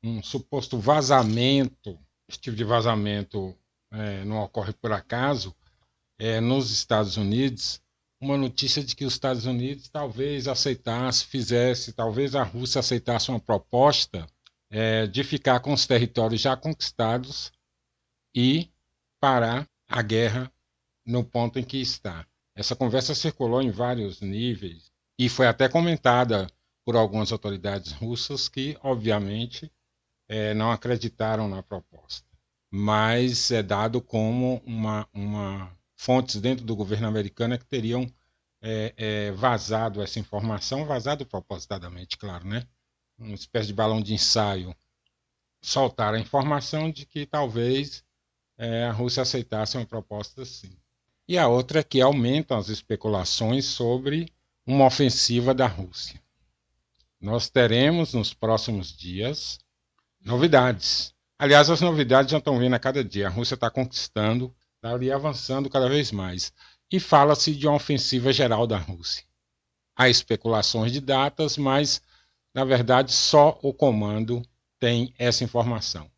um 0.03 0.23
suposto 0.23 0.79
vazamento, 0.79 1.99
esse 2.27 2.39
tipo 2.39 2.57
de 2.57 2.65
vazamento 2.65 3.55
é, 3.91 4.25
não 4.25 4.43
ocorre 4.43 4.73
por 4.73 4.93
acaso, 4.93 5.55
é, 6.19 6.41
nos 6.41 6.71
Estados 6.71 7.17
Unidos, 7.17 7.81
uma 8.21 8.37
notícia 8.37 8.83
de 8.83 8.97
que 8.97 9.05
os 9.05 9.13
Estados 9.13 9.47
Unidos 9.47 9.89
talvez 9.89 10.49
aceitasse, 10.49 11.25
fizesse, 11.25 11.93
talvez 11.93 12.35
a 12.35 12.43
Rússia 12.43 12.81
aceitasse 12.81 13.31
uma 13.31 13.39
proposta 13.39 14.27
é, 14.71 15.07
de 15.07 15.23
ficar 15.23 15.61
com 15.61 15.73
os 15.73 15.87
territórios 15.87 16.41
já 16.41 16.57
conquistados 16.57 17.53
e 18.35 18.71
parar 19.21 19.69
a 19.89 20.03
guerra 20.03 20.53
no 21.07 21.25
ponto 21.25 21.59
em 21.59 21.65
que 21.65 21.79
está. 21.81 22.27
Essa 22.55 22.75
conversa 22.75 23.15
circulou 23.15 23.63
em 23.63 23.71
vários 23.71 24.21
níveis 24.21 24.91
e 25.19 25.29
foi 25.29 25.47
até 25.47 25.69
comentada 25.69 26.49
por 26.85 26.97
algumas 26.97 27.31
autoridades 27.33 27.93
russas 27.93 28.49
que, 28.49 28.77
obviamente, 28.83 29.71
é, 30.29 30.53
não 30.55 30.71
acreditaram 30.71 31.49
na 31.49 31.63
proposta, 31.63 32.27
mas 32.71 33.51
é 33.51 33.63
dado 33.63 34.01
como 34.01 34.61
uma, 34.67 35.09
uma 35.13 35.78
fontes 35.99 36.41
dentro 36.41 36.65
do 36.65 36.77
governo 36.77 37.09
americano 37.09 37.55
é 37.55 37.59
que 37.59 37.67
teriam 37.67 38.07
é, 38.63 38.95
é, 38.97 39.33
vazado 39.33 40.01
essa 40.01 40.19
informação, 40.19 40.87
vazado 40.87 41.27
propositadamente, 41.27 42.17
claro, 42.17 42.47
né? 42.47 42.67
Uma 43.19 43.35
espécie 43.35 43.67
de 43.67 43.75
balão 43.75 44.01
de 44.01 44.15
ensaio. 44.15 44.75
Soltar 45.61 46.15
a 46.15 46.21
informação 46.21 46.91
de 46.91 47.05
que 47.05 47.27
talvez 47.27 48.05
é, 48.57 48.85
a 48.85 48.93
Rússia 48.93 49.23
aceitasse 49.23 49.77
uma 49.77 49.85
proposta 49.85 50.43
assim. 50.43 50.71
E 51.27 51.37
a 51.37 51.49
outra 51.49 51.81
é 51.81 51.83
que 51.83 52.01
aumentam 52.01 52.57
as 52.57 52.69
especulações 52.69 53.65
sobre 53.65 54.33
uma 54.65 54.87
ofensiva 54.87 55.53
da 55.53 55.67
Rússia. 55.67 56.23
Nós 57.21 57.51
teremos 57.51 58.15
nos 58.15 58.33
próximos 58.33 58.97
dias 58.97 59.59
Novidades. 60.21 61.15
Aliás, 61.39 61.71
as 61.71 61.81
novidades 61.81 62.33
já 62.33 62.39
estão 62.39 62.59
vindo 62.59 62.75
a 62.75 62.79
cada 62.79 63.05
dia. 63.05 63.29
A 63.29 63.31
Rússia 63.31 63.55
está 63.55 63.71
conquistando, 63.71 64.55
ali 64.83 65.11
avançando 65.11 65.69
cada 65.69 65.89
vez 65.89 66.13
mais. 66.13 66.53
E 66.91 66.99
fala-se 66.99 67.55
de 67.55 67.67
uma 67.67 67.77
ofensiva 67.77 68.33
geral 68.33 68.67
da 68.67 68.79
Rússia. 68.79 69.25
Há 69.97 70.09
especulações 70.09 70.93
de 70.93 71.01
datas, 71.01 71.57
mas, 71.57 72.01
na 72.55 72.65
verdade, 72.65 73.13
só 73.13 73.59
o 73.63 73.75
comando 73.75 74.43
tem 74.79 75.13
essa 75.19 75.45
informação. 75.45 76.11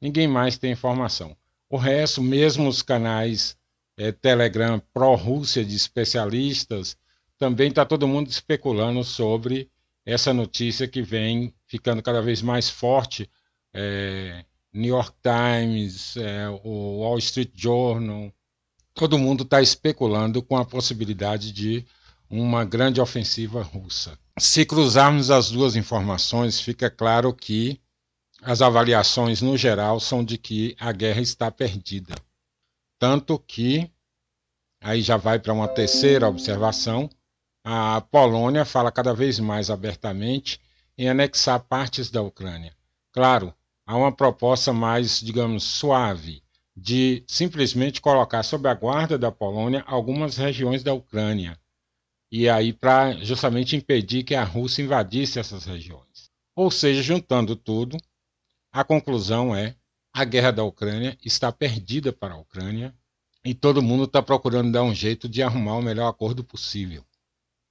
Ninguém 0.00 0.28
mais 0.28 0.56
tem 0.56 0.72
informação. 0.72 1.36
O 1.68 1.76
resto, 1.76 2.22
mesmo 2.22 2.68
os 2.68 2.82
canais 2.82 3.56
é, 3.96 4.12
Telegram 4.12 4.80
pró-Rússia 4.92 5.64
de 5.64 5.74
especialistas, 5.74 6.96
também 7.36 7.68
está 7.68 7.84
todo 7.84 8.08
mundo 8.08 8.30
especulando 8.30 9.02
sobre 9.02 9.70
essa 10.04 10.32
notícia 10.32 10.86
que 10.86 11.02
vem 11.02 11.52
ficando 11.66 12.02
cada 12.02 12.22
vez 12.22 12.40
mais 12.40 12.70
forte 12.70 13.28
é, 13.74 14.44
New 14.76 14.90
York 14.90 15.16
Times, 15.22 16.16
é, 16.16 16.48
o 16.62 17.00
Wall 17.00 17.18
Street 17.18 17.50
Journal, 17.54 18.30
todo 18.92 19.18
mundo 19.18 19.42
está 19.42 19.62
especulando 19.62 20.42
com 20.42 20.56
a 20.56 20.64
possibilidade 20.64 21.50
de 21.50 21.84
uma 22.28 22.64
grande 22.64 23.00
ofensiva 23.00 23.62
russa. 23.62 24.18
Se 24.38 24.66
cruzarmos 24.66 25.30
as 25.30 25.50
duas 25.50 25.76
informações, 25.76 26.60
fica 26.60 26.90
claro 26.90 27.32
que 27.32 27.80
as 28.42 28.60
avaliações 28.60 29.40
no 29.40 29.56
geral 29.56 29.98
são 29.98 30.22
de 30.22 30.36
que 30.36 30.76
a 30.78 30.92
guerra 30.92 31.22
está 31.22 31.50
perdida. 31.50 32.14
Tanto 32.98 33.38
que, 33.38 33.90
aí 34.80 35.00
já 35.00 35.16
vai 35.16 35.38
para 35.38 35.54
uma 35.54 35.68
terceira 35.68 36.28
observação, 36.28 37.08
a 37.64 38.00
Polônia 38.00 38.64
fala 38.64 38.92
cada 38.92 39.14
vez 39.14 39.38
mais 39.38 39.70
abertamente 39.70 40.60
em 40.98 41.08
anexar 41.08 41.60
partes 41.60 42.10
da 42.10 42.20
Ucrânia. 42.22 42.74
Claro, 43.10 43.54
há 43.86 43.96
uma 43.96 44.12
proposta 44.12 44.72
mais, 44.72 45.20
digamos, 45.20 45.62
suave 45.62 46.42
de 46.76 47.24
simplesmente 47.26 48.00
colocar 48.00 48.42
sob 48.42 48.68
a 48.68 48.74
guarda 48.74 49.16
da 49.16 49.32
Polônia 49.32 49.82
algumas 49.86 50.36
regiões 50.36 50.82
da 50.82 50.92
Ucrânia. 50.92 51.58
E 52.30 52.48
aí 52.48 52.72
para 52.72 53.12
justamente 53.24 53.76
impedir 53.76 54.24
que 54.24 54.34
a 54.34 54.44
Rússia 54.44 54.82
invadisse 54.82 55.38
essas 55.38 55.64
regiões. 55.64 56.30
Ou 56.54 56.70
seja, 56.70 57.02
juntando 57.02 57.54
tudo, 57.54 57.96
a 58.72 58.84
conclusão 58.84 59.54
é 59.54 59.76
a 60.12 60.24
guerra 60.24 60.50
da 60.50 60.64
Ucrânia 60.64 61.16
está 61.24 61.52
perdida 61.52 62.12
para 62.12 62.34
a 62.34 62.38
Ucrânia 62.38 62.94
e 63.44 63.54
todo 63.54 63.82
mundo 63.82 64.04
está 64.04 64.22
procurando 64.22 64.72
dar 64.72 64.82
um 64.82 64.94
jeito 64.94 65.28
de 65.28 65.42
arrumar 65.42 65.76
o 65.76 65.82
melhor 65.82 66.08
acordo 66.08 66.42
possível. 66.42 67.04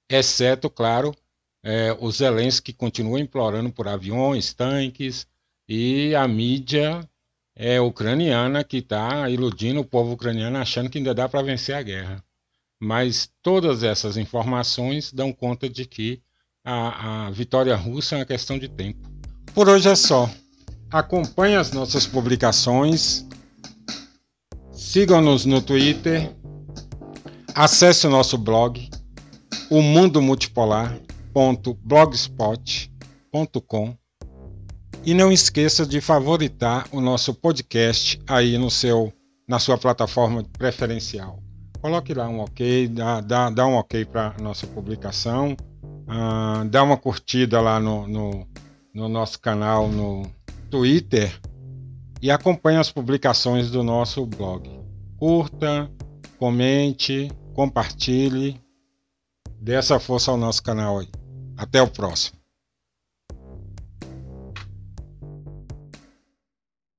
Exceto, 0.08 0.70
claro, 0.70 1.14
é, 1.62 1.92
o 2.00 2.10
Zelensky 2.10 2.72
continua 2.72 3.20
implorando 3.20 3.70
por 3.72 3.88
aviões, 3.88 4.54
tanques, 4.54 5.26
e 5.68 6.14
a 6.14 6.26
mídia 6.28 7.08
é 7.54 7.80
ucraniana 7.80 8.62
que 8.62 8.78
está 8.78 9.28
iludindo 9.30 9.80
o 9.80 9.84
povo 9.84 10.12
ucraniano 10.12 10.58
achando 10.58 10.90
que 10.90 10.98
ainda 10.98 11.14
dá 11.14 11.28
para 11.28 11.42
vencer 11.42 11.74
a 11.74 11.82
guerra. 11.82 12.24
Mas 12.78 13.30
todas 13.42 13.82
essas 13.82 14.16
informações 14.16 15.12
dão 15.12 15.32
conta 15.32 15.68
de 15.68 15.86
que 15.86 16.22
a, 16.64 17.26
a 17.26 17.30
vitória 17.30 17.74
russa 17.74 18.14
é 18.14 18.18
uma 18.18 18.26
questão 18.26 18.58
de 18.58 18.68
tempo. 18.68 19.08
Por 19.54 19.68
hoje 19.68 19.88
é 19.88 19.94
só. 19.94 20.30
Acompanhe 20.90 21.56
as 21.56 21.72
nossas 21.72 22.06
publicações. 22.06 23.26
Sigam-nos 24.72 25.46
no 25.46 25.62
Twitter. 25.62 26.34
Acesse 27.54 28.06
o 28.06 28.10
nosso 28.10 28.36
blog 28.36 28.90
o 29.70 29.82
e 35.06 35.14
não 35.14 35.30
esqueça 35.30 35.86
de 35.86 36.00
favoritar 36.00 36.88
o 36.90 37.00
nosso 37.00 37.32
podcast 37.32 38.20
aí 38.26 38.58
no 38.58 38.68
seu 38.68 39.12
na 39.46 39.60
sua 39.60 39.78
plataforma 39.78 40.42
preferencial. 40.58 41.40
Coloque 41.80 42.12
lá 42.12 42.28
um 42.28 42.40
ok, 42.40 42.88
dá, 42.88 43.20
dá, 43.20 43.48
dá 43.48 43.64
um 43.64 43.74
ok 43.74 44.04
para 44.04 44.34
nossa 44.40 44.66
publicação, 44.66 45.56
uh, 45.84 46.64
dá 46.68 46.82
uma 46.82 46.96
curtida 46.96 47.60
lá 47.60 47.78
no, 47.78 48.08
no, 48.08 48.48
no 48.92 49.08
nosso 49.08 49.38
canal 49.38 49.88
no 49.88 50.22
Twitter 50.68 51.32
e 52.20 52.28
acompanhe 52.28 52.78
as 52.78 52.90
publicações 52.90 53.70
do 53.70 53.84
nosso 53.84 54.26
blog. 54.26 54.68
Curta, 55.16 55.88
comente, 56.40 57.30
compartilhe, 57.54 58.60
dê 59.60 59.74
essa 59.74 60.00
força 60.00 60.32
ao 60.32 60.36
nosso 60.36 60.60
canal 60.64 60.98
aí. 60.98 61.08
Até 61.56 61.80
o 61.80 61.86
próximo. 61.86 62.35